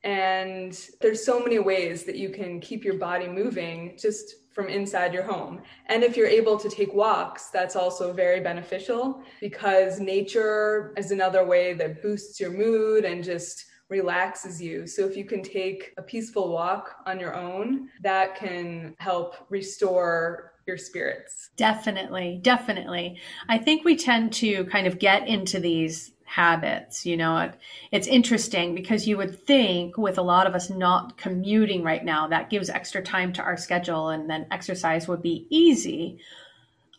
And 0.04 0.78
there's 1.02 1.26
so 1.26 1.40
many 1.40 1.60
ways 1.60 2.04
that 2.04 2.16
you 2.16 2.30
can 2.30 2.60
keep 2.60 2.84
your 2.84 2.98
body 2.98 3.28
moving 3.28 3.98
just 4.00 4.36
from 4.56 4.70
inside 4.70 5.14
your 5.14 5.24
home. 5.24 5.62
And 5.88 6.02
if 6.02 6.16
you're 6.16 6.28
able 6.28 6.58
to 6.58 6.70
take 6.70 6.94
walks, 6.94 7.50
that's 7.50 7.76
also 7.76 8.14
very 8.14 8.40
beneficial 8.40 9.22
because 9.42 10.00
nature 10.00 10.94
is 10.98 11.12
another 11.12 11.46
way 11.46 11.74
that 11.74 12.02
boosts 12.02 12.40
your 12.40 12.52
mood 12.52 13.04
and 13.04 13.22
just 13.22 13.66
relaxes 13.90 14.62
you. 14.62 14.88
So 14.88 15.06
if 15.06 15.18
you 15.18 15.26
can 15.26 15.44
take 15.44 15.94
a 15.98 16.02
peaceful 16.02 16.52
walk 16.52 16.96
on 17.06 17.20
your 17.20 17.36
own, 17.36 17.90
that 18.02 18.36
can 18.36 18.96
help 18.98 19.36
restore 19.50 20.54
your 20.66 20.78
spirits. 20.78 21.52
Definitely, 21.58 22.40
definitely. 22.42 23.20
I 23.50 23.58
think 23.58 23.84
we 23.84 23.96
tend 23.96 24.34
to 24.34 24.66
kind 24.66 24.88
of 24.88 24.98
get 25.00 25.28
into 25.28 25.60
these 25.60 26.15
habits 26.36 27.06
you 27.06 27.16
know 27.16 27.38
it, 27.38 27.54
it's 27.94 28.08
interesting 28.08 28.76
because 28.76 29.08
you 29.08 29.16
would 29.16 29.40
think 29.48 29.98
with 29.98 30.18
a 30.18 30.22
lot 30.22 30.48
of 30.48 30.54
us 30.54 30.70
not 30.70 31.18
commuting 31.18 31.82
right 31.82 32.04
now 32.04 32.28
that 32.28 32.50
gives 32.50 32.70
extra 32.70 33.02
time 33.02 33.32
to 33.32 33.42
our 33.42 33.56
schedule 33.56 34.10
and 34.10 34.30
then 34.30 34.46
exercise 34.52 35.08
would 35.08 35.22
be 35.22 35.48
easy. 35.50 36.20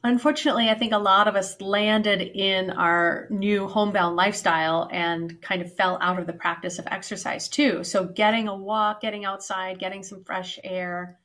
Unfortunately 0.02 0.70
i 0.70 0.74
think 0.74 0.94
a 0.94 0.98
lot 0.98 1.28
of 1.28 1.36
us 1.36 1.60
landed 1.60 2.22
in 2.22 2.70
our 2.70 3.26
new 3.28 3.68
homebound 3.68 4.16
lifestyle 4.16 4.88
and 4.90 5.42
kind 5.42 5.60
of 5.60 5.70
fell 5.74 5.98
out 6.00 6.18
of 6.18 6.26
the 6.26 6.32
practice 6.32 6.78
of 6.78 6.86
exercise 6.86 7.46
too. 7.46 7.84
So 7.84 8.04
getting 8.04 8.48
a 8.48 8.56
walk 8.56 9.02
getting 9.02 9.26
outside 9.26 9.78
getting 9.78 10.02
some 10.02 10.24
fresh 10.24 10.58
air 10.64 11.18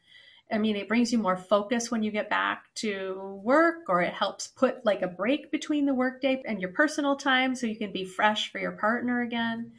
I 0.51 0.57
mean, 0.57 0.75
it 0.75 0.87
brings 0.87 1.11
you 1.11 1.17
more 1.17 1.37
focus 1.37 1.89
when 1.89 2.03
you 2.03 2.11
get 2.11 2.29
back 2.29 2.65
to 2.75 3.39
work, 3.43 3.89
or 3.89 4.01
it 4.01 4.13
helps 4.13 4.47
put 4.47 4.85
like 4.85 5.01
a 5.01 5.07
break 5.07 5.51
between 5.51 5.85
the 5.85 5.93
workday 5.93 6.41
and 6.45 6.59
your 6.59 6.71
personal 6.71 7.15
time 7.15 7.55
so 7.55 7.67
you 7.67 7.77
can 7.77 7.91
be 7.91 8.05
fresh 8.05 8.51
for 8.51 8.59
your 8.59 8.73
partner 8.73 9.21
again. 9.21 9.71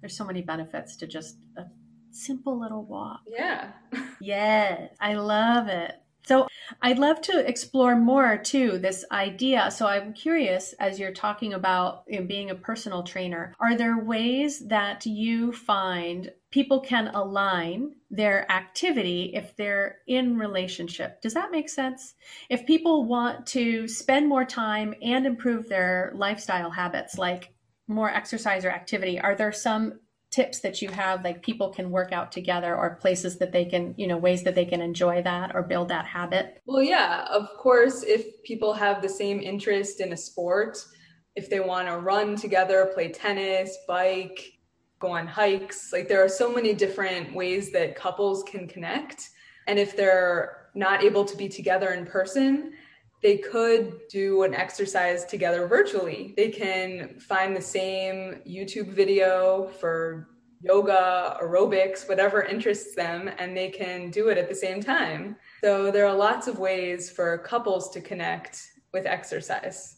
There's 0.00 0.16
so 0.16 0.24
many 0.24 0.42
benefits 0.42 0.96
to 0.96 1.06
just 1.06 1.36
a 1.56 1.64
simple 2.10 2.58
little 2.58 2.84
walk. 2.84 3.20
Yeah. 3.26 3.72
yes, 4.20 4.94
I 5.00 5.14
love 5.14 5.68
it. 5.68 5.94
So 6.26 6.46
I'd 6.82 6.98
love 6.98 7.20
to 7.22 7.44
explore 7.46 7.96
more 7.96 8.36
too 8.36 8.78
this 8.78 9.04
idea. 9.10 9.70
So 9.70 9.86
I'm 9.86 10.12
curious 10.12 10.74
as 10.74 10.98
you're 10.98 11.12
talking 11.12 11.54
about 11.54 12.04
you 12.06 12.20
know, 12.20 12.26
being 12.26 12.50
a 12.50 12.54
personal 12.54 13.02
trainer, 13.02 13.54
are 13.58 13.76
there 13.76 13.98
ways 13.98 14.66
that 14.68 15.06
you 15.06 15.52
find 15.52 16.30
people 16.50 16.80
can 16.80 17.08
align 17.08 17.94
their 18.10 18.50
activity 18.50 19.32
if 19.34 19.54
they're 19.56 19.98
in 20.06 20.36
relationship? 20.36 21.20
Does 21.22 21.34
that 21.34 21.52
make 21.52 21.68
sense? 21.68 22.14
If 22.48 22.66
people 22.66 23.04
want 23.04 23.46
to 23.48 23.86
spend 23.86 24.28
more 24.28 24.44
time 24.44 24.94
and 25.00 25.26
improve 25.26 25.68
their 25.68 26.12
lifestyle 26.14 26.70
habits 26.70 27.18
like 27.18 27.52
more 27.86 28.10
exercise 28.10 28.64
or 28.64 28.70
activity, 28.70 29.20
are 29.20 29.34
there 29.34 29.52
some 29.52 30.00
tips 30.30 30.60
that 30.60 30.80
you 30.80 30.88
have 30.88 31.24
like 31.24 31.42
people 31.42 31.70
can 31.70 31.90
work 31.90 32.12
out 32.12 32.30
together 32.30 32.76
or 32.76 32.94
places 32.96 33.38
that 33.38 33.52
they 33.52 33.64
can 33.64 33.94
you 33.96 34.06
know 34.06 34.16
ways 34.16 34.44
that 34.44 34.54
they 34.54 34.64
can 34.64 34.80
enjoy 34.80 35.20
that 35.22 35.54
or 35.54 35.62
build 35.62 35.88
that 35.88 36.06
habit 36.06 36.60
well 36.66 36.82
yeah 36.82 37.26
of 37.30 37.48
course 37.58 38.04
if 38.04 38.40
people 38.44 38.72
have 38.72 39.02
the 39.02 39.08
same 39.08 39.40
interest 39.40 40.00
in 40.00 40.12
a 40.12 40.16
sport 40.16 40.78
if 41.34 41.50
they 41.50 41.58
want 41.58 41.88
to 41.88 41.98
run 41.98 42.36
together 42.36 42.90
play 42.94 43.10
tennis 43.10 43.76
bike 43.88 44.52
go 45.00 45.08
on 45.08 45.26
hikes 45.26 45.92
like 45.92 46.08
there 46.08 46.24
are 46.24 46.28
so 46.28 46.52
many 46.52 46.72
different 46.72 47.34
ways 47.34 47.72
that 47.72 47.96
couples 47.96 48.42
can 48.44 48.68
connect 48.68 49.30
and 49.66 49.78
if 49.78 49.96
they're 49.96 50.68
not 50.74 51.02
able 51.02 51.24
to 51.24 51.36
be 51.36 51.48
together 51.48 51.92
in 51.92 52.06
person 52.06 52.72
they 53.22 53.36
could 53.36 54.00
do 54.08 54.44
an 54.44 54.54
exercise 54.54 55.24
together 55.24 55.66
virtually. 55.66 56.32
They 56.36 56.48
can 56.48 57.18
find 57.20 57.54
the 57.54 57.60
same 57.60 58.40
YouTube 58.48 58.88
video 58.88 59.68
for 59.78 60.28
yoga, 60.62 61.38
aerobics, 61.42 62.08
whatever 62.08 62.42
interests 62.42 62.94
them, 62.94 63.30
and 63.38 63.56
they 63.56 63.68
can 63.70 64.10
do 64.10 64.28
it 64.28 64.38
at 64.38 64.48
the 64.48 64.54
same 64.54 64.82
time. 64.82 65.36
So 65.62 65.90
there 65.90 66.06
are 66.06 66.14
lots 66.14 66.48
of 66.48 66.58
ways 66.58 67.10
for 67.10 67.38
couples 67.38 67.90
to 67.90 68.00
connect 68.00 68.72
with 68.92 69.06
exercise. 69.06 69.96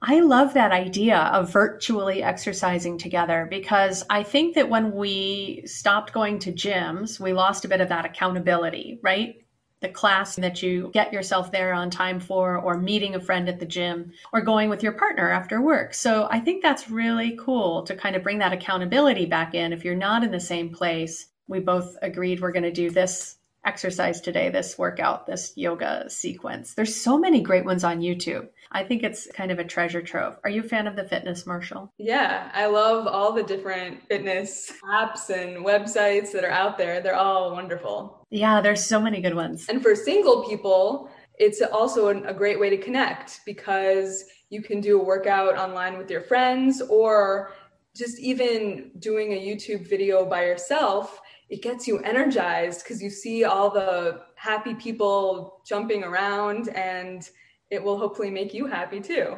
I 0.00 0.20
love 0.20 0.54
that 0.54 0.70
idea 0.70 1.18
of 1.18 1.52
virtually 1.52 2.22
exercising 2.22 2.98
together 2.98 3.46
because 3.50 4.04
I 4.08 4.22
think 4.22 4.54
that 4.54 4.68
when 4.68 4.92
we 4.92 5.62
stopped 5.66 6.12
going 6.12 6.38
to 6.40 6.52
gyms, 6.52 7.18
we 7.18 7.32
lost 7.32 7.64
a 7.64 7.68
bit 7.68 7.80
of 7.80 7.88
that 7.88 8.04
accountability, 8.04 9.00
right? 9.02 9.36
the 9.80 9.88
class 9.88 10.36
that 10.36 10.62
you 10.62 10.90
get 10.92 11.12
yourself 11.12 11.52
there 11.52 11.72
on 11.72 11.90
time 11.90 12.18
for, 12.18 12.58
or 12.58 12.76
meeting 12.76 13.14
a 13.14 13.20
friend 13.20 13.48
at 13.48 13.60
the 13.60 13.66
gym, 13.66 14.12
or 14.32 14.40
going 14.40 14.68
with 14.68 14.82
your 14.82 14.92
partner 14.92 15.30
after 15.30 15.60
work. 15.60 15.94
So 15.94 16.26
I 16.30 16.40
think 16.40 16.62
that's 16.62 16.90
really 16.90 17.38
cool 17.40 17.82
to 17.84 17.94
kind 17.94 18.16
of 18.16 18.22
bring 18.22 18.38
that 18.38 18.52
accountability 18.52 19.26
back 19.26 19.54
in. 19.54 19.72
If 19.72 19.84
you're 19.84 19.94
not 19.94 20.24
in 20.24 20.32
the 20.32 20.40
same 20.40 20.70
place, 20.70 21.28
we 21.46 21.60
both 21.60 21.96
agreed 22.02 22.40
we're 22.40 22.52
going 22.52 22.64
to 22.64 22.72
do 22.72 22.90
this 22.90 23.36
exercise 23.64 24.20
today, 24.20 24.50
this 24.50 24.78
workout, 24.78 25.26
this 25.26 25.52
yoga 25.56 26.08
sequence. 26.08 26.74
There's 26.74 26.94
so 26.94 27.18
many 27.18 27.40
great 27.40 27.64
ones 27.64 27.84
on 27.84 28.00
YouTube. 28.00 28.48
I 28.72 28.84
think 28.84 29.02
it's 29.02 29.26
kind 29.32 29.50
of 29.50 29.58
a 29.58 29.64
treasure 29.64 30.02
trove. 30.02 30.36
Are 30.44 30.50
you 30.50 30.60
a 30.60 30.64
fan 30.64 30.86
of 30.86 30.96
the 30.96 31.04
Fitness 31.04 31.46
Marshall? 31.46 31.92
Yeah, 31.98 32.50
I 32.52 32.66
love 32.66 33.06
all 33.06 33.32
the 33.32 33.42
different 33.42 34.02
fitness 34.08 34.72
apps 34.84 35.30
and 35.30 35.64
websites 35.64 36.32
that 36.32 36.44
are 36.44 36.50
out 36.50 36.78
there. 36.78 37.00
They're 37.00 37.14
all 37.14 37.52
wonderful. 37.52 38.26
Yeah, 38.30 38.60
there's 38.60 38.84
so 38.84 39.00
many 39.00 39.20
good 39.20 39.34
ones. 39.34 39.66
And 39.68 39.82
for 39.82 39.94
single 39.94 40.44
people, 40.48 41.10
it's 41.38 41.62
also 41.62 42.08
a 42.08 42.34
great 42.34 42.60
way 42.60 42.70
to 42.70 42.76
connect 42.76 43.40
because 43.46 44.24
you 44.50 44.62
can 44.62 44.80
do 44.80 45.00
a 45.00 45.04
workout 45.04 45.56
online 45.56 45.96
with 45.96 46.10
your 46.10 46.22
friends 46.22 46.82
or 46.82 47.52
just 47.96 48.18
even 48.18 48.92
doing 48.98 49.32
a 49.32 49.40
YouTube 49.40 49.88
video 49.88 50.24
by 50.24 50.44
yourself 50.44 51.20
it 51.48 51.62
gets 51.62 51.88
you 51.88 51.98
energized 52.00 52.82
because 52.82 53.02
you 53.02 53.10
see 53.10 53.44
all 53.44 53.70
the 53.70 54.20
happy 54.34 54.74
people 54.74 55.62
jumping 55.66 56.04
around 56.04 56.68
and 56.70 57.28
it 57.70 57.82
will 57.82 57.98
hopefully 57.98 58.30
make 58.30 58.54
you 58.54 58.66
happy 58.66 59.00
too. 59.00 59.36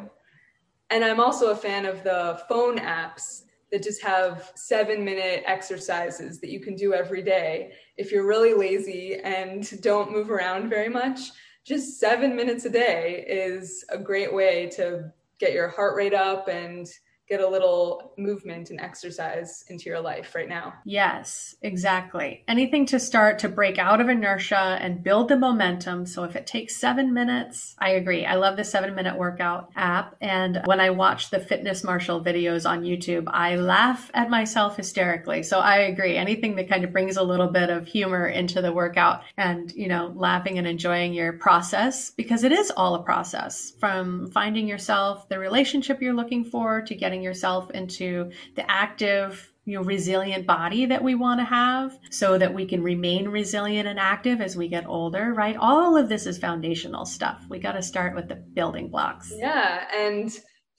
And 0.91 1.05
I'm 1.05 1.21
also 1.21 1.51
a 1.51 1.57
fan 1.57 1.87
of 1.87 2.03
the 2.03 2.43
phone 2.49 2.79
apps 2.79 3.43
that 3.71 3.83
just 3.83 4.03
have 4.03 4.53
seven 4.57 5.05
minute 5.05 5.45
exercises 5.47 6.41
that 6.41 6.51
you 6.51 6.61
can 6.61 6.75
do 6.75 6.93
every 6.93 7.23
day. 7.23 7.73
If 7.97 8.11
you're 8.11 8.27
really 8.27 8.55
lazy 8.55 9.21
and 9.23 9.81
don't 9.83 10.11
move 10.11 10.31
around 10.31 10.69
very 10.69 10.89
much, 10.89 11.21
just 11.65 12.01
seven 12.01 12.35
minutes 12.35 12.65
a 12.65 12.71
day 12.71 13.25
is 13.29 13.85
a 13.91 13.99
great 13.99 14.35
way 14.35 14.69
to 14.71 15.13
get 15.39 15.53
your 15.53 15.69
heart 15.69 15.95
rate 15.95 16.15
up 16.15 16.49
and 16.49 16.89
get 17.31 17.41
a 17.41 17.49
little 17.49 18.13
movement 18.19 18.71
and 18.71 18.81
exercise 18.81 19.65
into 19.69 19.89
your 19.89 20.01
life 20.01 20.35
right 20.35 20.49
now. 20.49 20.75
Yes, 20.85 21.55
exactly. 21.63 22.43
Anything 22.49 22.87
to 22.87 22.99
start 22.99 23.39
to 23.39 23.49
break 23.49 23.79
out 23.79 24.01
of 24.01 24.09
inertia 24.09 24.79
and 24.81 25.05
build 25.05 25.29
the 25.29 25.37
momentum. 25.37 26.07
So 26.07 26.25
if 26.25 26.35
it 26.35 26.47
takes 26.47 26.77
seven 26.77 27.15
minutes, 27.15 27.77
I 27.79 27.91
agree. 27.91 28.27
I 28.27 28.35
love 28.35 28.57
the 28.57 28.65
seven 28.65 28.97
minute 28.97 29.17
workout 29.17 29.71
app. 29.77 30.17
And 30.21 30.61
when 30.65 30.81
I 30.81 30.91
watch 30.91 31.31
the 31.31 31.39
Fitness 31.39 31.85
Marshall 31.85 32.25
videos 32.25 32.69
on 32.69 32.83
YouTube, 32.83 33.29
I 33.29 33.55
laugh 33.55 34.11
at 34.13 34.29
myself 34.29 34.77
hysterically. 34.77 35.45
So 35.45 35.61
I 35.61 35.77
agree. 35.77 36.17
Anything 36.17 36.57
that 36.57 36.69
kind 36.69 36.83
of 36.83 36.93
brings 36.93 37.17
a 37.17 37.23
little 37.23 37.49
bit 37.49 37.71
of 37.71 37.87
humor 37.87 38.27
into 38.27 38.61
the 38.61 38.73
workout 38.73 39.23
and, 39.37 39.73
you 39.73 39.87
know, 39.87 40.13
laughing 40.17 40.59
and 40.59 40.67
enjoying 40.67 41.15
your 41.15 41.35
process 41.35 42.11
because 42.11 42.43
it 42.43 42.51
is 42.51 42.73
all 42.77 42.97
a 42.97 43.03
process 43.05 43.73
from 43.79 44.33
finding 44.33 44.67
yourself, 44.67 45.29
the 45.29 45.39
relationship 45.39 46.03
you're 46.03 46.13
looking 46.13 46.45
for 46.45 46.83
to 46.83 46.95
getting 46.97 47.20
yourself 47.23 47.71
into 47.71 48.31
the 48.57 48.71
active 48.71 49.53
you 49.65 49.77
know 49.77 49.85
resilient 49.85 50.47
body 50.47 50.87
that 50.87 51.03
we 51.03 51.15
want 51.15 51.39
to 51.41 51.45
have 51.45 51.97
so 52.11 52.39
that 52.39 52.53
we 52.55 52.67
can 52.67 52.83
remain 52.83 53.29
resilient 53.29 53.87
and 53.87 54.01
active 54.01 54.41
as 54.41 54.57
we 54.57 54.69
get 54.69 54.87
older 54.87 55.33
right? 55.35 55.57
All 55.57 55.97
of 55.97 56.09
this 56.09 56.27
is 56.27 56.39
foundational 56.39 57.05
stuff. 57.05 57.45
We 57.49 57.59
got 57.59 57.73
to 57.73 57.83
start 57.83 58.15
with 58.15 58.29
the 58.29 58.37
building 58.37 58.89
blocks. 58.89 59.33
Yeah 59.35 59.87
and 59.95 60.31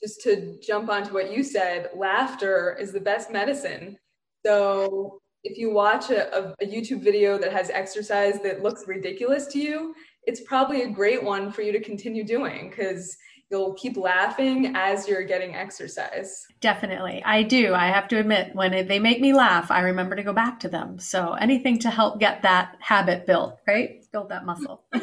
just 0.01 0.21
to 0.21 0.57
jump 0.65 0.89
onto 0.89 1.13
what 1.13 1.31
you 1.31 1.43
said 1.43 1.89
laughter 1.95 2.75
is 2.79 2.91
the 2.91 2.99
best 2.99 3.31
medicine. 3.31 3.97
So 4.45 5.21
if 5.43 5.57
you 5.57 5.71
watch 5.71 6.09
a, 6.11 6.53
a, 6.61 6.65
youtube 6.65 7.03
video 7.03 7.37
that 7.37 7.51
has 7.51 7.69
exercise 7.71 8.39
that 8.41 8.61
looks 8.61 8.83
ridiculous 8.87 9.47
to 9.47 9.59
you 9.59 9.93
it's 10.23 10.41
probably 10.41 10.83
a 10.83 10.89
great 10.89 11.23
one 11.23 11.51
for 11.51 11.61
you 11.63 11.71
to 11.71 11.79
continue 11.81 12.23
doing 12.23 12.69
because 12.69 13.17
you'll 13.51 13.73
keep 13.73 13.97
laughing 13.97 14.73
as 14.75 15.07
you're 15.07 15.23
getting 15.23 15.55
exercise. 15.55 16.47
Definitely. 16.61 17.21
I 17.25 17.43
do. 17.43 17.73
I 17.73 17.87
have 17.87 18.07
to 18.07 18.17
admit, 18.17 18.55
when 18.55 18.87
they 18.87 18.97
make 18.97 19.19
me 19.19 19.33
laugh, 19.33 19.69
I 19.69 19.81
remember 19.81 20.15
to 20.15 20.23
go 20.23 20.33
back 20.33 20.59
to 20.61 20.69
them. 20.69 20.97
So 20.97 21.33
anything 21.33 21.77
to 21.79 21.89
help 21.89 22.19
get 22.19 22.41
that 22.43 22.77
habit 22.79 23.27
built, 23.27 23.59
right? 23.67 24.03
Build 24.11 24.29
that 24.29 24.45
muscle. 24.45 24.85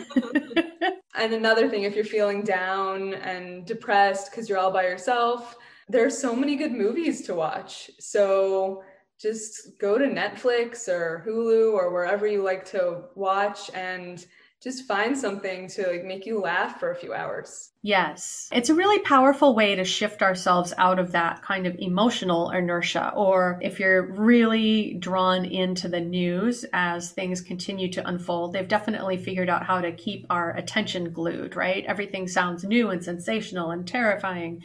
and 1.15 1.35
another 1.35 1.69
thing, 1.69 1.83
if 1.83 1.95
you're 1.95 2.05
feeling 2.05 2.43
down 2.43 3.15
and 3.15 3.67
depressed 3.67 4.31
because 4.31 4.49
you're 4.49 4.59
all 4.59 4.73
by 4.73 4.85
yourself, 4.85 5.57
there's 5.89 6.17
so 6.17 6.35
many 6.35 6.57
good 6.57 6.73
movies 6.73 7.23
to 7.27 7.35
watch. 7.35 7.91
So 8.01 8.83
just 9.21 9.79
go 9.79 9.99
to 9.99 10.07
Netflix 10.07 10.89
or 10.89 11.25
Hulu 11.27 11.75
or 11.75 11.93
wherever 11.93 12.27
you 12.27 12.43
like 12.43 12.65
to 12.67 13.05
watch 13.15 13.71
and 13.75 14.25
just 14.61 14.89
find 14.89 15.17
something 15.17 15.69
to 15.69 15.87
like 15.87 16.05
make 16.05 16.27
you 16.27 16.41
laugh 16.41 16.81
for 16.81 16.91
a 16.91 16.97
few 16.97 17.15
hours. 17.15 17.71
Yes. 17.81 18.49
It's 18.51 18.71
a 18.71 18.75
really 18.75 18.99
powerful 18.99 19.55
way 19.55 19.77
to 19.77 19.85
shift 19.85 20.21
ourselves 20.21 20.75
out 20.77 20.99
of 20.99 21.13
that 21.13 21.43
kind 21.43 21.69
of 21.69 21.77
emotional 21.79 22.51
inertia. 22.51 23.13
Or 23.15 23.61
if 23.63 23.79
you're 23.79 24.03
really 24.03 24.95
drawn 24.95 25.45
into 25.45 25.87
the 25.87 26.01
news 26.01 26.65
as 26.73 27.13
things 27.13 27.41
continue 27.41 27.93
to 27.93 28.09
unfold, 28.09 28.53
they've 28.53 28.67
definitely 28.67 29.17
figured 29.17 29.49
out 29.49 29.65
how 29.65 29.81
to 29.81 29.93
keep 29.93 30.27
our 30.29 30.51
attention 30.57 31.13
glued, 31.13 31.55
right? 31.55 31.85
Everything 31.87 32.27
sounds 32.27 32.65
new 32.65 32.91
and 32.91 33.05
sensational 33.05 33.71
and 33.71 33.87
terrifying. 33.87 34.65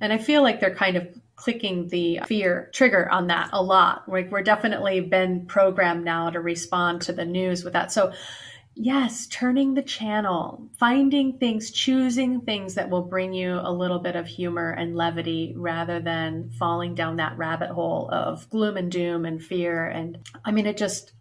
And 0.00 0.14
I 0.14 0.18
feel 0.18 0.42
like 0.42 0.60
they're 0.60 0.74
kind 0.74 0.96
of 0.96 1.08
clicking 1.36 1.88
the 1.88 2.20
fear 2.26 2.70
trigger 2.72 3.10
on 3.10 3.26
that 3.26 3.50
a 3.52 3.62
lot. 3.62 4.08
Like 4.08 4.30
we're 4.30 4.42
definitely 4.42 5.00
been 5.00 5.44
programmed 5.44 6.04
now 6.04 6.30
to 6.30 6.40
respond 6.40 7.02
to 7.02 7.12
the 7.12 7.26
news 7.26 7.62
with 7.62 7.74
that. 7.74 7.92
So 7.92 8.14
Yes, 8.78 9.26
turning 9.28 9.72
the 9.72 9.82
channel, 9.82 10.68
finding 10.78 11.38
things, 11.38 11.70
choosing 11.70 12.42
things 12.42 12.74
that 12.74 12.90
will 12.90 13.02
bring 13.02 13.32
you 13.32 13.54
a 13.54 13.72
little 13.72 13.98
bit 13.98 14.16
of 14.16 14.26
humor 14.26 14.70
and 14.70 14.94
levity 14.94 15.54
rather 15.56 15.98
than 15.98 16.50
falling 16.58 16.94
down 16.94 17.16
that 17.16 17.38
rabbit 17.38 17.70
hole 17.70 18.10
of 18.12 18.50
gloom 18.50 18.76
and 18.76 18.92
doom 18.92 19.24
and 19.24 19.42
fear. 19.42 19.86
And 19.86 20.18
I 20.44 20.50
mean, 20.52 20.66
it 20.66 20.76
just, 20.76 21.12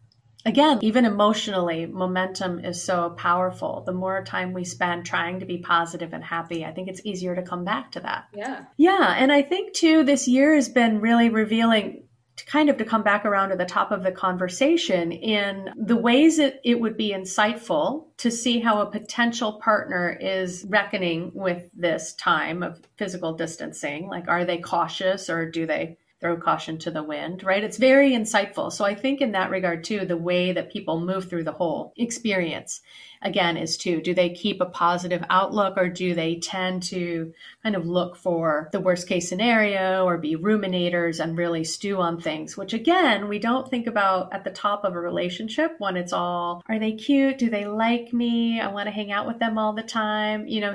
again, 0.46 0.80
even 0.82 1.06
emotionally, 1.06 1.86
momentum 1.86 2.60
is 2.60 2.84
so 2.84 3.12
powerful. 3.12 3.84
The 3.86 3.94
more 3.94 4.22
time 4.26 4.52
we 4.52 4.66
spend 4.66 5.06
trying 5.06 5.40
to 5.40 5.46
be 5.46 5.60
positive 5.60 6.12
and 6.12 6.26
happy, 6.26 6.66
I 6.66 6.74
think 6.74 6.90
it's 6.90 7.06
easier 7.06 7.36
to 7.36 7.42
come 7.42 7.64
back 7.64 7.94
to 7.94 8.02
that. 8.02 8.26
Yeah. 8.34 8.66
Yeah. 8.76 9.16
And 9.18 9.32
I 9.32 9.42
think 9.42 9.74
too, 9.74 10.04
this 10.04 10.28
year 10.28 10.56
has 10.56 10.68
been 10.68 11.00
really 11.00 11.30
revealing 11.30 12.04
to 12.38 12.46
kind 12.46 12.70
of 12.70 12.78
to 12.78 12.86
come 12.86 13.04
back 13.04 13.26
around 13.26 13.50
to 13.50 13.56
the 13.56 13.66
top 13.66 13.92
of 13.92 14.04
the 14.04 14.12
conversation 14.12 15.12
in 15.12 15.70
the 15.78 15.96
ways 15.96 16.38
that 16.38 16.60
it 16.64 16.80
would 16.80 16.98
be 16.98 17.14
insightful 17.14 18.08
to 18.18 18.30
see 18.30 18.60
how 18.60 18.82
a 18.82 18.92
potential 18.92 19.54
partner 19.54 20.18
is 20.20 20.66
reckoning 20.68 21.32
with 21.34 21.70
this 21.74 22.14
time 22.16 22.62
of 22.62 22.82
physical 22.98 23.34
distancing. 23.34 24.08
Like, 24.08 24.28
are 24.28 24.44
they 24.44 24.58
cautious 24.58 25.30
or 25.30 25.50
do 25.50 25.66
they 25.66 25.98
throw 26.26 26.36
caution 26.38 26.80
to 26.80 26.90
the 26.90 27.04
wind, 27.04 27.44
right? 27.44 27.64
It's 27.64 27.78
very 27.78 28.14
insightful. 28.14 28.72
So 28.72 28.84
I 28.84 28.96
think 28.96 29.22
in 29.22 29.34
that 29.34 29.52
regard 29.52 29.84
too, 29.84 30.06
the 30.06 30.18
way 30.18 30.54
that 30.54 30.72
people 30.72 31.00
move 31.00 31.30
through 31.30 31.44
the 31.44 31.52
whole 31.52 31.94
experience 31.98 32.82
again 33.22 33.58
is 33.58 33.78
to 33.78 34.02
do 34.02 34.16
they 34.16 34.32
keep 34.32 34.60
a 34.60 34.66
positive 34.66 35.24
outlook 35.30 35.78
or 35.78 35.88
do 35.88 36.16
they 36.16 36.38
tend 36.38 36.82
to 36.82 37.32
kind 37.62 37.76
of 37.76 37.86
look 37.86 38.16
for 38.16 38.70
the 38.72 38.80
worst 38.80 39.08
case 39.08 39.30
scenario 39.30 40.04
or 40.04 40.18
be 40.18 40.36
ruminators 40.36 41.24
and 41.24 41.38
really 41.38 41.64
stew 41.64 41.98
on 41.98 42.20
things, 42.20 42.58
which 42.58 42.74
again, 42.74 43.28
we 43.28 43.38
don't 43.38 43.70
think 43.70 43.86
about 43.86 44.34
at 44.34 44.44
the 44.44 44.50
top 44.50 44.84
of 44.84 44.96
a 44.96 45.00
relationship 45.00 45.76
when 45.78 45.96
it's 45.96 46.14
all, 46.14 46.64
are 46.68 46.80
they 46.80 46.94
cute? 46.94 47.38
Do 47.38 47.52
they 47.52 47.66
like 47.66 48.12
me? 48.12 48.60
I 48.60 48.72
want 48.72 48.88
to 48.88 48.92
hang 48.92 49.12
out 49.12 49.28
with 49.28 49.38
them 49.38 49.60
all 49.60 49.74
the 49.74 49.84
time. 49.84 50.48
You 50.48 50.62
know, 50.62 50.74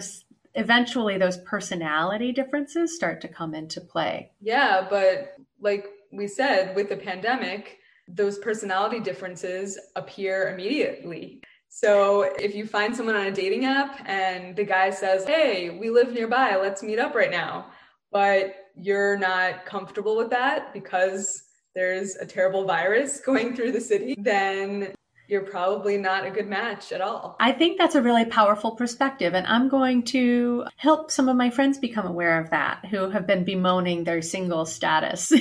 eventually 0.55 1.19
those 1.19 1.39
personality 1.39 2.33
differences 2.33 2.95
start 2.95 3.21
to 3.21 3.29
come 3.29 3.55
into 3.55 3.81
play. 3.81 4.31
Yeah, 4.41 4.87
but 4.89 5.37
like 5.61 5.87
we 6.12 6.27
said, 6.27 6.75
with 6.75 6.88
the 6.88 6.96
pandemic, 6.96 7.79
those 8.09 8.38
personality 8.38 9.01
differences 9.01 9.79
appear 9.96 10.53
immediately. 10.53 11.40
So 11.68 12.23
if 12.38 12.55
you 12.55 12.66
find 12.66 12.94
someone 12.94 13.14
on 13.14 13.27
a 13.27 13.33
dating 13.33 13.64
app 13.64 14.03
and 14.07 14.57
the 14.57 14.64
guy 14.64 14.90
says, 14.90 15.25
Hey, 15.25 15.70
we 15.70 15.90
live 15.90 16.12
nearby, 16.12 16.57
let's 16.57 16.83
meet 16.83 16.99
up 16.99 17.14
right 17.14 17.31
now, 17.31 17.70
but 18.11 18.57
you're 18.77 19.16
not 19.16 19.64
comfortable 19.64 20.16
with 20.16 20.31
that 20.31 20.73
because 20.73 21.44
there's 21.75 22.16
a 22.16 22.27
terrible 22.27 22.64
virus 22.64 23.20
going 23.25 23.55
through 23.55 23.73
the 23.73 23.81
city, 23.81 24.16
then 24.18 24.92
you're 25.31 25.43
probably 25.43 25.97
not 25.97 26.27
a 26.27 26.31
good 26.31 26.49
match 26.49 26.90
at 26.90 27.01
all. 27.01 27.37
I 27.38 27.53
think 27.53 27.79
that's 27.79 27.95
a 27.95 28.03
really 28.03 28.25
powerful 28.25 28.73
perspective. 28.73 29.33
And 29.33 29.47
I'm 29.47 29.69
going 29.69 30.03
to 30.07 30.64
help 30.77 31.12
some 31.12 31.29
of 31.29 31.37
my 31.37 31.51
friends 31.51 31.79
become 31.79 32.07
aware 32.07 32.40
of 32.40 32.51
that 32.51 32.85
who 32.87 33.11
have 33.11 33.29
been 33.29 33.45
bemoaning 33.45 34.03
their 34.03 34.23
single 34.23 34.66
status 34.66 35.33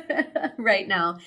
right 0.58 0.88
now. 0.88 1.18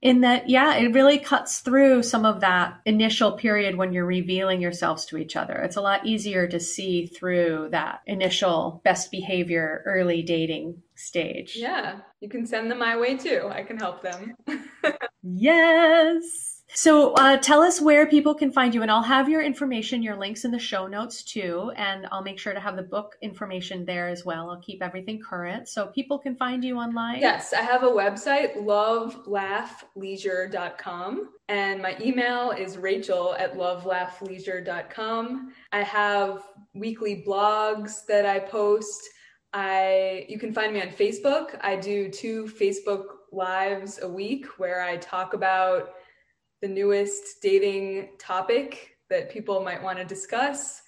In 0.00 0.22
that, 0.22 0.48
yeah, 0.48 0.76
it 0.76 0.94
really 0.94 1.18
cuts 1.18 1.60
through 1.60 2.02
some 2.02 2.24
of 2.24 2.40
that 2.40 2.80
initial 2.86 3.32
period 3.32 3.76
when 3.76 3.92
you're 3.92 4.06
revealing 4.06 4.60
yourselves 4.60 5.04
to 5.06 5.18
each 5.18 5.36
other. 5.36 5.54
It's 5.58 5.76
a 5.76 5.82
lot 5.82 6.06
easier 6.06 6.48
to 6.48 6.58
see 6.58 7.06
through 7.06 7.68
that 7.70 8.00
initial 8.06 8.80
best 8.82 9.12
behavior 9.12 9.82
early 9.84 10.22
dating 10.22 10.82
stage. 10.96 11.54
Yeah, 11.54 12.00
you 12.20 12.28
can 12.28 12.46
send 12.46 12.70
them 12.70 12.78
my 12.78 12.96
way 12.96 13.16
too. 13.16 13.48
I 13.52 13.62
can 13.62 13.76
help 13.76 14.02
them. 14.02 14.34
yes. 15.22 16.51
So 16.74 17.12
uh, 17.14 17.36
tell 17.36 17.60
us 17.60 17.82
where 17.82 18.06
people 18.06 18.34
can 18.34 18.50
find 18.50 18.74
you, 18.74 18.80
and 18.80 18.90
I'll 18.90 19.02
have 19.02 19.28
your 19.28 19.42
information, 19.42 20.02
your 20.02 20.16
links 20.16 20.46
in 20.46 20.50
the 20.50 20.58
show 20.58 20.86
notes 20.86 21.22
too, 21.22 21.70
and 21.76 22.06
I'll 22.10 22.22
make 22.22 22.38
sure 22.38 22.54
to 22.54 22.60
have 22.60 22.76
the 22.76 22.82
book 22.82 23.18
information 23.20 23.84
there 23.84 24.08
as 24.08 24.24
well. 24.24 24.48
I'll 24.48 24.60
keep 24.60 24.82
everything 24.82 25.20
current 25.20 25.68
so 25.68 25.88
people 25.88 26.18
can 26.18 26.34
find 26.34 26.64
you 26.64 26.78
online. 26.78 27.20
Yes, 27.20 27.52
I 27.52 27.60
have 27.60 27.82
a 27.82 27.88
website, 27.88 28.56
lovelaughleisure.com, 28.56 31.28
and 31.48 31.82
my 31.82 31.94
email 32.00 32.52
is 32.52 32.78
rachel 32.78 33.34
at 33.38 33.52
lovelaughleisure.com. 33.54 35.52
I 35.72 35.82
have 35.82 36.42
weekly 36.72 37.22
blogs 37.26 38.06
that 38.06 38.24
I 38.24 38.38
post. 38.38 39.02
I 39.52 40.24
you 40.26 40.38
can 40.38 40.54
find 40.54 40.72
me 40.72 40.80
on 40.80 40.88
Facebook. 40.88 41.58
I 41.60 41.76
do 41.76 42.08
two 42.08 42.44
Facebook 42.44 43.04
lives 43.30 43.98
a 44.00 44.08
week 44.08 44.46
where 44.58 44.82
I 44.82 44.96
talk 44.96 45.34
about 45.34 45.90
the 46.62 46.68
newest 46.68 47.42
dating 47.42 48.10
topic 48.18 48.96
that 49.10 49.30
people 49.30 49.62
might 49.62 49.82
want 49.82 49.98
to 49.98 50.04
discuss. 50.04 50.80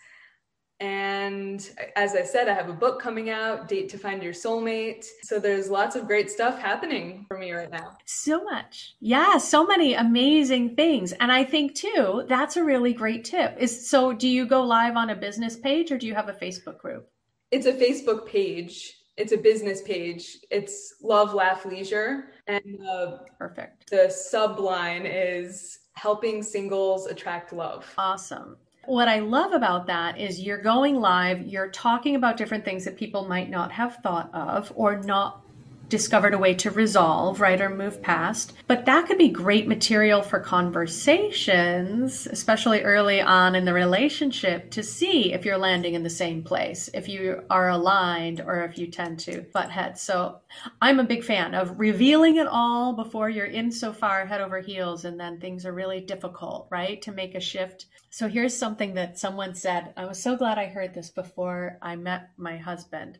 And 0.80 1.68
as 1.96 2.14
I 2.14 2.22
said, 2.22 2.48
I 2.48 2.54
have 2.54 2.68
a 2.68 2.74
book 2.74 3.00
coming 3.00 3.30
out, 3.30 3.68
Date 3.68 3.88
to 3.90 3.98
Find 3.98 4.22
Your 4.22 4.32
Soulmate. 4.32 5.04
So 5.22 5.38
there's 5.38 5.70
lots 5.70 5.96
of 5.96 6.06
great 6.06 6.30
stuff 6.30 6.60
happening 6.60 7.24
for 7.28 7.38
me 7.38 7.52
right 7.52 7.70
now. 7.70 7.96
So 8.06 8.44
much. 8.44 8.94
Yeah, 9.00 9.38
so 9.38 9.66
many 9.66 9.94
amazing 9.94 10.76
things. 10.76 11.12
And 11.12 11.30
I 11.30 11.44
think 11.44 11.74
too, 11.74 12.24
that's 12.28 12.56
a 12.56 12.64
really 12.64 12.92
great 12.92 13.24
tip. 13.24 13.56
Is 13.58 13.88
so 13.88 14.12
do 14.12 14.28
you 14.28 14.46
go 14.46 14.62
live 14.62 14.96
on 14.96 15.10
a 15.10 15.16
business 15.16 15.56
page 15.56 15.90
or 15.90 15.98
do 15.98 16.06
you 16.06 16.14
have 16.14 16.28
a 16.28 16.32
Facebook 16.32 16.78
group? 16.78 17.08
It's 17.50 17.66
a 17.66 17.72
Facebook 17.72 18.26
page 18.26 18.94
it's 19.16 19.32
a 19.32 19.36
business 19.36 19.82
page. 19.82 20.38
It's 20.50 20.94
Love 21.02 21.34
Laugh 21.34 21.64
Leisure, 21.64 22.32
and 22.46 22.80
uh, 22.88 23.18
perfect. 23.38 23.90
The 23.90 24.12
subline 24.12 25.02
is 25.04 25.80
helping 25.94 26.42
singles 26.42 27.06
attract 27.06 27.52
love. 27.52 27.92
Awesome. 27.96 28.56
What 28.86 29.08
I 29.08 29.20
love 29.20 29.52
about 29.52 29.86
that 29.86 30.18
is 30.18 30.40
you're 30.40 30.60
going 30.60 30.96
live, 30.96 31.46
you're 31.46 31.70
talking 31.70 32.16
about 32.16 32.36
different 32.36 32.64
things 32.64 32.84
that 32.84 32.98
people 32.98 33.26
might 33.26 33.48
not 33.48 33.72
have 33.72 33.96
thought 34.02 34.28
of 34.34 34.70
or 34.74 34.98
not 34.98 35.43
discovered 35.88 36.34
a 36.34 36.38
way 36.38 36.54
to 36.54 36.70
resolve, 36.70 37.40
right, 37.40 37.60
or 37.60 37.68
move 37.68 38.02
past. 38.02 38.52
But 38.66 38.86
that 38.86 39.06
could 39.06 39.18
be 39.18 39.28
great 39.28 39.68
material 39.68 40.22
for 40.22 40.40
conversations, 40.40 42.26
especially 42.26 42.82
early 42.82 43.20
on 43.20 43.54
in 43.54 43.64
the 43.64 43.72
relationship, 43.72 44.70
to 44.72 44.82
see 44.82 45.32
if 45.32 45.44
you're 45.44 45.58
landing 45.58 45.94
in 45.94 46.02
the 46.02 46.10
same 46.10 46.42
place, 46.42 46.88
if 46.94 47.08
you 47.08 47.42
are 47.50 47.70
aligned, 47.70 48.40
or 48.40 48.62
if 48.62 48.78
you 48.78 48.86
tend 48.86 49.18
to 49.20 49.46
butt 49.52 49.70
heads. 49.70 50.00
So 50.00 50.40
I'm 50.80 51.00
a 51.00 51.04
big 51.04 51.24
fan 51.24 51.54
of 51.54 51.78
revealing 51.78 52.36
it 52.36 52.46
all 52.46 52.94
before 52.94 53.28
you're 53.28 53.46
in 53.46 53.70
so 53.70 53.92
far 53.92 54.26
head 54.26 54.40
over 54.40 54.60
heels, 54.60 55.04
and 55.04 55.18
then 55.18 55.40
things 55.40 55.66
are 55.66 55.72
really 55.72 56.00
difficult, 56.00 56.68
right, 56.70 57.00
to 57.02 57.12
make 57.12 57.34
a 57.34 57.40
shift. 57.40 57.86
So 58.10 58.28
here's 58.28 58.56
something 58.56 58.94
that 58.94 59.18
someone 59.18 59.54
said. 59.54 59.92
I 59.96 60.06
was 60.06 60.22
so 60.22 60.36
glad 60.36 60.58
I 60.58 60.66
heard 60.66 60.94
this 60.94 61.10
before 61.10 61.78
I 61.82 61.96
met 61.96 62.30
my 62.36 62.56
husband 62.56 63.18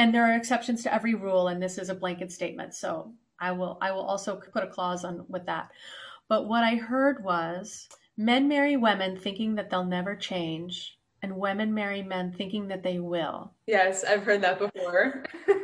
and 0.00 0.14
there 0.14 0.24
are 0.24 0.34
exceptions 0.34 0.82
to 0.82 0.94
every 0.94 1.14
rule 1.14 1.48
and 1.48 1.62
this 1.62 1.76
is 1.76 1.90
a 1.90 1.94
blanket 1.94 2.32
statement 2.32 2.74
so 2.74 3.12
i 3.38 3.52
will 3.52 3.76
i 3.82 3.92
will 3.92 4.00
also 4.02 4.36
put 4.36 4.64
a 4.64 4.66
clause 4.66 5.04
on 5.04 5.26
with 5.28 5.44
that 5.44 5.70
but 6.26 6.48
what 6.48 6.64
i 6.64 6.74
heard 6.74 7.22
was 7.22 7.86
men 8.16 8.48
marry 8.48 8.78
women 8.78 9.14
thinking 9.16 9.54
that 9.54 9.68
they'll 9.68 9.84
never 9.84 10.16
change 10.16 10.96
and 11.22 11.36
women 11.36 11.74
marry 11.74 12.02
men 12.02 12.32
thinking 12.32 12.68
that 12.68 12.82
they 12.82 12.98
will 12.98 13.52
yes 13.66 14.02
i've 14.04 14.24
heard 14.24 14.40
that 14.40 14.58
before 14.58 15.22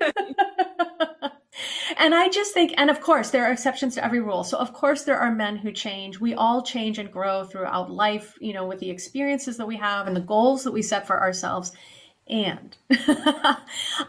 and 1.97 2.15
I 2.15 2.29
just 2.29 2.53
think, 2.53 2.75
and 2.77 2.91
of 2.91 3.01
course, 3.01 3.31
there 3.31 3.47
are 3.47 3.53
exceptions 3.53 3.95
to 3.95 4.05
every 4.05 4.21
rule. 4.21 4.45
So, 4.45 4.59
of 4.59 4.75
course, 4.75 5.05
there 5.05 5.19
are 5.19 5.35
men 5.35 5.57
who 5.57 5.73
change. 5.73 6.21
We 6.21 6.35
all 6.35 6.63
change 6.63 6.99
and 6.99 7.11
grow 7.11 7.45
throughout 7.45 7.91
life, 7.91 8.37
you 8.41 8.53
know, 8.53 8.67
with 8.67 8.79
the 8.81 8.91
experiences 8.91 9.57
that 9.57 9.67
we 9.67 9.77
have 9.77 10.07
and 10.07 10.15
the 10.15 10.21
goals 10.21 10.65
that 10.65 10.73
we 10.73 10.83
set 10.83 11.07
for 11.07 11.19
ourselves. 11.19 11.73
And 12.29 12.77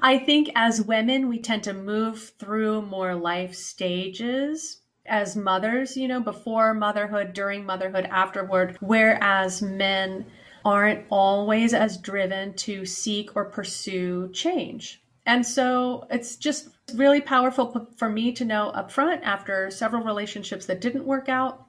I 0.01 0.21
think 0.25 0.49
as 0.55 0.81
women, 0.81 1.27
we 1.27 1.39
tend 1.39 1.63
to 1.63 1.73
move 1.73 2.33
through 2.39 2.81
more 2.83 3.15
life 3.15 3.53
stages 3.53 4.81
as 5.05 5.35
mothers, 5.35 5.95
you 5.95 6.07
know, 6.07 6.19
before 6.19 6.73
motherhood, 6.73 7.33
during 7.33 7.65
motherhood, 7.65 8.05
afterward, 8.05 8.77
whereas 8.81 9.61
men 9.61 10.25
aren't 10.65 11.05
always 11.09 11.73
as 11.73 11.97
driven 11.97 12.53
to 12.53 12.85
seek 12.85 13.35
or 13.35 13.45
pursue 13.45 14.29
change. 14.33 15.01
And 15.25 15.45
so 15.45 16.07
it's 16.09 16.35
just 16.35 16.69
really 16.93 17.21
powerful 17.21 17.87
for 17.97 18.09
me 18.09 18.31
to 18.33 18.45
know 18.45 18.71
upfront 18.75 19.21
after 19.23 19.69
several 19.69 20.03
relationships 20.03 20.65
that 20.65 20.81
didn't 20.81 21.05
work 21.05 21.29
out 21.29 21.65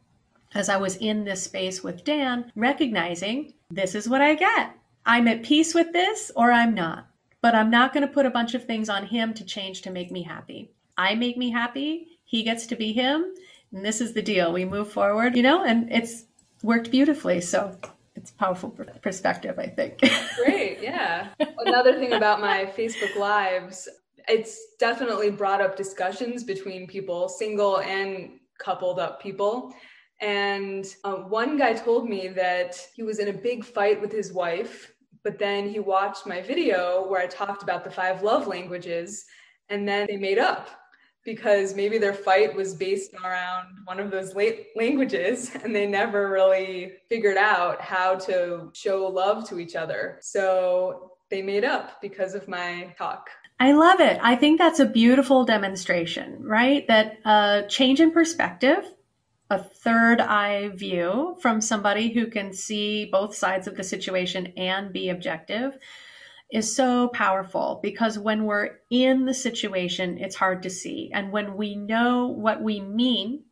as 0.55 0.69
I 0.69 0.77
was 0.77 0.97
in 0.97 1.25
this 1.25 1.43
space 1.43 1.83
with 1.83 2.05
Dan, 2.05 2.51
recognizing 2.57 3.53
this 3.71 3.95
is 3.95 4.09
what 4.09 4.23
I 4.23 4.35
get. 4.35 4.73
I'm 5.09 5.27
at 5.27 5.43
peace 5.43 5.75
with 5.75 5.95
this 5.95 6.31
or 6.37 6.53
I'm 6.53 6.75
not. 6.75 7.09
But 7.41 7.55
I'm 7.55 7.71
not 7.71 7.95
going 7.95 8.07
to 8.07 8.13
put 8.13 8.27
a 8.27 8.31
bunch 8.31 8.55
of 8.55 8.65
things 8.65 8.91
on 8.91 9.07
him 9.07 9.33
to 9.35 9.45
change 9.45 9.81
to 9.83 9.91
make 9.91 10.11
me 10.11 10.23
happy. 10.23 10.71
I 10.99 11.15
make 11.15 11.39
me 11.39 11.51
happy. 11.51 12.19
He 12.25 12.43
gets 12.43 12.67
to 12.67 12.77
be 12.77 12.93
him. 12.93 13.33
And 13.73 13.85
this 13.85 14.03
is 14.03 14.13
the 14.13 14.21
deal. 14.21 14.53
We 14.53 14.67
move 14.67 14.93
forward, 14.93 15.35
you 15.35 15.43
know, 15.43 15.65
and 15.65 15.91
it's 15.91 16.25
worked 16.63 16.91
beautifully. 16.91 17.41
So 17.41 17.75
it's 18.17 18.33
powerful 18.33 18.71
perspective, 19.01 19.59
I 19.59 19.69
think. 19.69 20.01
Great. 20.45 20.81
Yeah. 20.83 21.29
Another 21.59 21.99
thing 21.99 22.13
about 22.13 22.41
my 22.41 22.67
Facebook 22.77 23.17
Lives, 23.17 23.89
it's 24.29 24.75
definitely 24.79 25.31
brought 25.31 25.63
up 25.63 25.75
discussions 25.75 26.45
between 26.45 26.87
people, 26.87 27.31
single 27.31 27.81
and 27.81 28.33
coupled 28.59 28.99
up 28.99 29.23
people. 29.23 29.73
And 30.21 30.85
uh, 31.05 31.15
one 31.15 31.57
guy 31.57 31.73
told 31.73 32.09
me 32.09 32.29
that 32.29 32.77
he 32.95 33.05
was 33.05 33.21
in 33.21 33.29
a 33.29 33.33
big 33.33 33.65
fight 33.65 34.01
with 34.01 34.13
his 34.13 34.33
wife, 34.33 34.93
but 35.23 35.39
then 35.39 35.69
he 35.69 35.79
watched 35.79 36.27
my 36.27 36.41
video 36.41 37.07
where 37.09 37.21
I 37.21 37.27
talked 37.27 37.63
about 37.63 37.85
the 37.85 37.91
five 37.91 38.23
love 38.23 38.47
languages, 38.47 39.25
and 39.69 39.89
then 39.89 40.07
they 40.09 40.17
made 40.17 40.39
up 40.39 40.69
because 41.25 41.75
maybe 41.75 41.99
their 41.99 42.15
fight 42.15 42.55
was 42.57 42.75
based 42.75 43.13
around 43.23 43.67
one 43.85 44.01
of 44.01 44.11
those 44.11 44.35
languages 44.77 45.51
and 45.63 45.77
they 45.77 45.87
never 45.87 46.31
really 46.31 46.93
figured 47.09 47.37
out 47.37 47.83
how 47.83 48.15
to 48.15 48.71
show 48.73 49.07
love 49.07 49.47
to 49.49 49.59
each 49.59 49.77
other. 49.77 50.19
So 50.23 51.13
they 51.31 51.43
made 51.43 51.65
up 51.65 52.01
because 52.01 52.35
of 52.35 52.49
my 52.49 52.95
talk. 52.97 53.29
I 53.61 53.73
love 53.73 54.01
it. 54.01 54.19
I 54.23 54.37
think 54.37 54.59
that's 54.59 54.81
a 54.81 54.87
beautiful 54.87 55.45
demonstration, 55.45 56.39
right? 56.41 56.87
That 56.89 57.19
uh, 57.25 57.63
change 57.63 58.01
in 58.01 58.13
perspective 58.13 58.85
a 59.51 59.59
third 59.59 60.21
eye 60.21 60.69
view 60.69 61.37
from 61.41 61.61
somebody 61.61 62.13
who 62.13 62.27
can 62.27 62.53
see 62.53 63.07
both 63.07 63.35
sides 63.35 63.67
of 63.67 63.77
the 63.77 63.85
situation 63.85 64.53
and 64.57 64.93
be 64.93 65.09
objective 65.09 65.79
is 66.53 66.75
so 66.75 67.09
powerful 67.09 67.79
because 67.83 68.19
when 68.19 68.45
we're 68.45 68.79
in 68.91 69.27
the 69.27 69.35
situation, 69.35 70.19
it's 70.19 70.37
hard 70.37 70.63
to 70.63 70.71
see. 70.71 71.11
And 71.13 71.31
when 71.31 71.57
we 71.57 71.77
know 71.77 72.27
what 72.27 72.63
we 72.63 72.81
mean, 72.81 73.45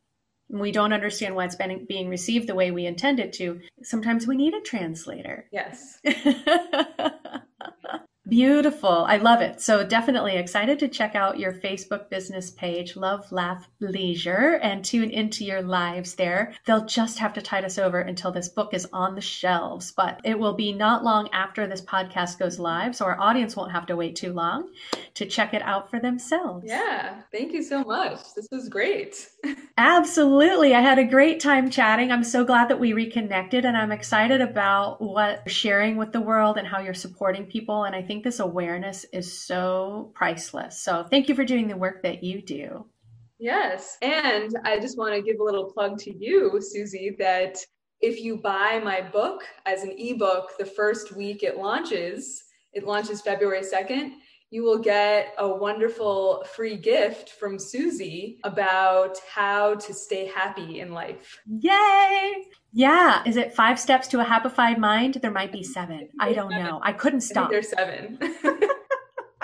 and 0.48 0.60
we 0.60 0.72
don't 0.72 0.92
understand 0.92 1.34
why 1.34 1.44
it's 1.44 1.56
been 1.56 1.84
being 1.86 2.08
received 2.08 2.48
the 2.48 2.54
way 2.54 2.70
we 2.70 2.86
intend 2.86 3.20
it 3.20 3.32
to, 3.34 3.60
sometimes 3.82 4.26
we 4.26 4.36
need 4.36 4.54
a 4.54 4.60
translator. 4.60 5.46
Yes. 5.50 5.98
Beautiful. 8.28 9.04
I 9.08 9.18
love 9.18 9.40
it. 9.40 9.60
So 9.60 9.86
definitely 9.86 10.36
excited 10.36 10.80
to 10.80 10.88
check 10.88 11.14
out 11.14 11.38
your 11.38 11.52
Facebook 11.52 12.10
business 12.10 12.50
page, 12.50 12.96
Love, 12.96 13.30
Laugh, 13.30 13.68
Leisure, 13.80 14.58
and 14.62 14.84
tune 14.84 15.10
into 15.10 15.44
your 15.44 15.62
lives 15.62 16.16
there. 16.16 16.52
They'll 16.64 16.86
just 16.86 17.18
have 17.20 17.34
to 17.34 17.42
tide 17.42 17.64
us 17.64 17.78
over 17.78 18.00
until 18.00 18.32
this 18.32 18.48
book 18.48 18.74
is 18.74 18.88
on 18.92 19.14
the 19.14 19.20
shelves, 19.20 19.92
but 19.92 20.20
it 20.24 20.38
will 20.38 20.54
be 20.54 20.72
not 20.72 21.04
long 21.04 21.28
after 21.32 21.66
this 21.66 21.82
podcast 21.82 22.38
goes 22.38 22.58
live. 22.58 22.96
So 22.96 23.04
our 23.04 23.20
audience 23.20 23.54
won't 23.54 23.72
have 23.72 23.86
to 23.86 23.96
wait 23.96 24.16
too 24.16 24.32
long 24.32 24.70
to 25.14 25.26
check 25.26 25.54
it 25.54 25.62
out 25.62 25.88
for 25.88 26.00
themselves. 26.00 26.64
Yeah. 26.66 27.22
Thank 27.30 27.52
you 27.52 27.62
so 27.62 27.84
much. 27.84 28.18
This 28.34 28.48
was 28.50 28.68
great. 28.68 29.28
Absolutely. 29.78 30.74
I 30.74 30.80
had 30.80 30.98
a 30.98 31.04
great 31.04 31.40
time 31.40 31.70
chatting. 31.70 32.10
I'm 32.10 32.24
so 32.24 32.44
glad 32.44 32.70
that 32.70 32.80
we 32.80 32.92
reconnected 32.92 33.64
and 33.64 33.76
I'm 33.76 33.92
excited 33.92 34.40
about 34.40 35.00
what 35.00 35.42
you're 35.46 35.52
sharing 35.52 35.96
with 35.96 36.12
the 36.12 36.20
world 36.20 36.56
and 36.58 36.66
how 36.66 36.80
you're 36.80 36.94
supporting 36.94 37.46
people. 37.46 37.84
And 37.84 37.94
I 37.94 38.02
think 38.02 38.15
think 38.16 38.24
this 38.24 38.40
awareness 38.40 39.04
is 39.12 39.40
so 39.46 40.10
priceless. 40.14 40.80
So 40.80 41.04
thank 41.04 41.28
you 41.28 41.34
for 41.34 41.44
doing 41.44 41.68
the 41.68 41.76
work 41.76 42.02
that 42.02 42.24
you 42.24 42.40
do. 42.40 42.86
Yes. 43.38 43.98
And 44.00 44.56
I 44.64 44.80
just 44.80 44.96
want 44.96 45.14
to 45.14 45.20
give 45.20 45.38
a 45.38 45.44
little 45.44 45.70
plug 45.70 45.98
to 45.98 46.16
you, 46.16 46.58
Susie, 46.62 47.14
that 47.18 47.58
if 48.00 48.18
you 48.18 48.38
buy 48.38 48.80
my 48.82 49.02
book 49.02 49.42
as 49.66 49.82
an 49.82 49.94
ebook 49.98 50.52
the 50.58 50.64
first 50.64 51.14
week 51.14 51.42
it 51.42 51.58
launches, 51.58 52.42
it 52.72 52.84
launches 52.84 53.20
February 53.20 53.60
2nd, 53.60 54.12
you 54.50 54.62
will 54.62 54.78
get 54.78 55.34
a 55.38 55.48
wonderful 55.48 56.44
free 56.54 56.76
gift 56.76 57.30
from 57.30 57.58
Susie 57.58 58.38
about 58.44 59.18
how 59.28 59.74
to 59.74 59.92
stay 59.92 60.26
happy 60.26 60.80
in 60.80 60.92
life. 60.92 61.40
Yay! 61.46 62.44
Yeah. 62.72 63.22
Is 63.26 63.36
it 63.36 63.54
five 63.54 63.80
steps 63.80 64.06
to 64.08 64.20
a 64.20 64.24
happified 64.24 64.78
mind? 64.78 65.18
There 65.22 65.30
might 65.30 65.50
be 65.50 65.62
seven. 65.62 66.08
I 66.20 66.32
don't 66.32 66.50
know. 66.50 66.80
I 66.82 66.92
couldn't 66.92 67.20
stop. 67.32 67.48
I 67.48 67.52
there's 67.52 67.70
seven. 67.70 68.18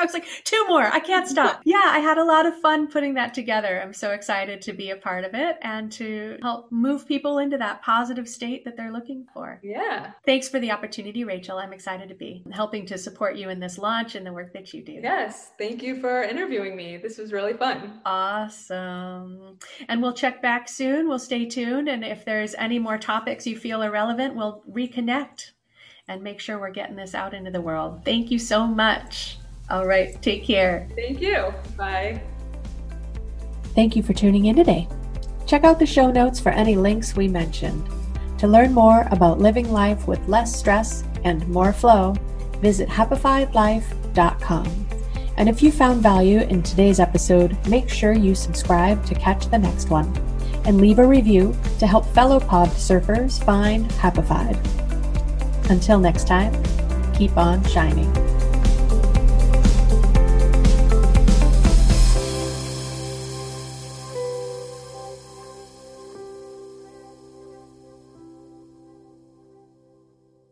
I 0.03 0.05
was 0.07 0.15
like, 0.15 0.27
two 0.45 0.65
more. 0.69 0.85
I 0.85 1.01
can't 1.01 1.29
stop. 1.35 1.63
Yeah, 1.65 1.83
I 1.85 2.01
had 2.01 2.19
a 2.19 2.25
lot 2.25 2.47
of 2.47 2.59
fun 2.61 2.89
putting 2.89 3.15
that 3.15 3.35
together. 3.35 3.81
I'm 3.81 3.93
so 3.93 4.11
excited 4.11 4.61
to 4.63 4.73
be 4.73 4.91
a 4.91 4.97
part 4.97 5.25
of 5.25 5.35
it 5.35 5.57
and 5.63 5.91
to 5.93 6.39
help 6.43 6.71
move 6.73 7.07
people 7.07 7.39
into 7.39 7.57
that 7.59 7.83
positive 7.83 8.29
state 8.29 8.65
that 8.65 8.77
they're 8.77 8.93
looking 8.93 9.27
for. 9.33 9.61
Yeah. 9.63 10.13
Thanks 10.27 10.49
for 10.49 10.59
the 10.59 10.71
opportunity, 10.71 11.25
Rachel. 11.25 11.59
I'm 11.59 11.73
excited 11.73 12.09
to 12.09 12.15
be 12.15 12.45
helping 12.53 12.85
to 12.87 12.99
support 12.99 13.37
you 13.37 13.49
in 13.49 13.61
this 13.61 13.79
launch 13.79 14.15
and 14.15 14.27
the 14.27 14.33
work 14.33 14.53
that 14.53 14.73
you 14.75 14.83
do. 14.85 15.01
Yes. 15.03 15.53
Thank 15.59 15.83
you 15.83 16.01
for 16.01 16.23
interviewing 16.23 16.77
me. 16.77 16.97
This 16.97 17.19
was 17.19 17.33
really 17.33 17.55
fun. 17.55 18.01
Awesome. 18.05 19.59
And 19.89 20.03
we'll 20.03 20.13
check 20.13 20.43
back 20.43 20.69
soon. 20.69 21.09
We'll 21.09 21.19
stay 21.19 21.47
tuned. 21.47 21.89
And 21.89 22.05
if 22.05 22.25
there's 22.25 22.55
any 22.57 22.79
more 22.79 22.99
topics 22.99 23.47
you 23.47 23.57
feel 23.57 23.83
are 23.83 23.91
relevant, 23.91 24.35
we'll 24.35 24.63
reconnect 24.71 25.53
and 26.09 26.23
make 26.23 26.41
sure 26.41 26.59
we're 26.59 26.71
getting 26.71 26.97
this 26.97 27.15
out 27.15 27.35
into 27.35 27.51
the 27.51 27.61
world. 27.61 28.05
Thank 28.05 28.31
you 28.31 28.39
so 28.39 28.67
much. 28.67 29.39
All 29.71 29.87
right. 29.87 30.21
Take 30.23 30.45
care. 30.45 30.89
Thank 30.95 31.21
you. 31.21 31.53
Bye. 31.77 32.23
Thank 33.75 33.97
you 33.97 34.03
for 34.03 34.13
tuning 34.13 34.47
in 34.47 34.57
today. 34.57 34.89
Check 35.47 35.65
out 35.65 35.79
the 35.79 35.87
show 35.87 36.11
notes 36.11 36.39
for 36.39 36.51
any 36.51 36.77
links 36.77 37.17
we 37.17 37.29
mentioned. 37.29 37.89
To 38.39 38.47
learn 38.47 38.73
more 38.73 39.07
about 39.11 39.39
living 39.39 39.73
life 39.73 40.07
with 40.09 40.27
less 40.29 40.55
stress 40.57 41.05
and 41.25 41.47
more 41.49 41.73
flow, 41.73 42.15
visit 42.61 42.89
happifiedlife.com. 42.89 44.87
And 45.37 45.49
if 45.49 45.63
you 45.63 45.73
found 45.73 46.03
value 46.03 46.41
in 46.41 46.63
today's 46.63 47.01
episode, 47.01 47.57
make 47.69 47.89
sure 47.89 48.13
you 48.13 48.35
subscribe 48.35 49.05
to 49.07 49.15
catch 49.15 49.47
the 49.49 49.59
next 49.59 49.91
one 49.91 50.13
and 50.65 50.81
leave 50.81 50.99
a 50.99 51.07
review 51.07 51.57
to 51.79 51.87
help 51.87 52.07
fellow 52.07 52.39
pod 52.39 52.69
surfers 52.69 53.43
find 53.45 53.91
Happified. 53.93 54.59
Until 55.71 55.99
next 55.99 56.27
time, 56.27 56.53
keep 57.15 57.37
on 57.37 57.65
shining. 57.65 58.13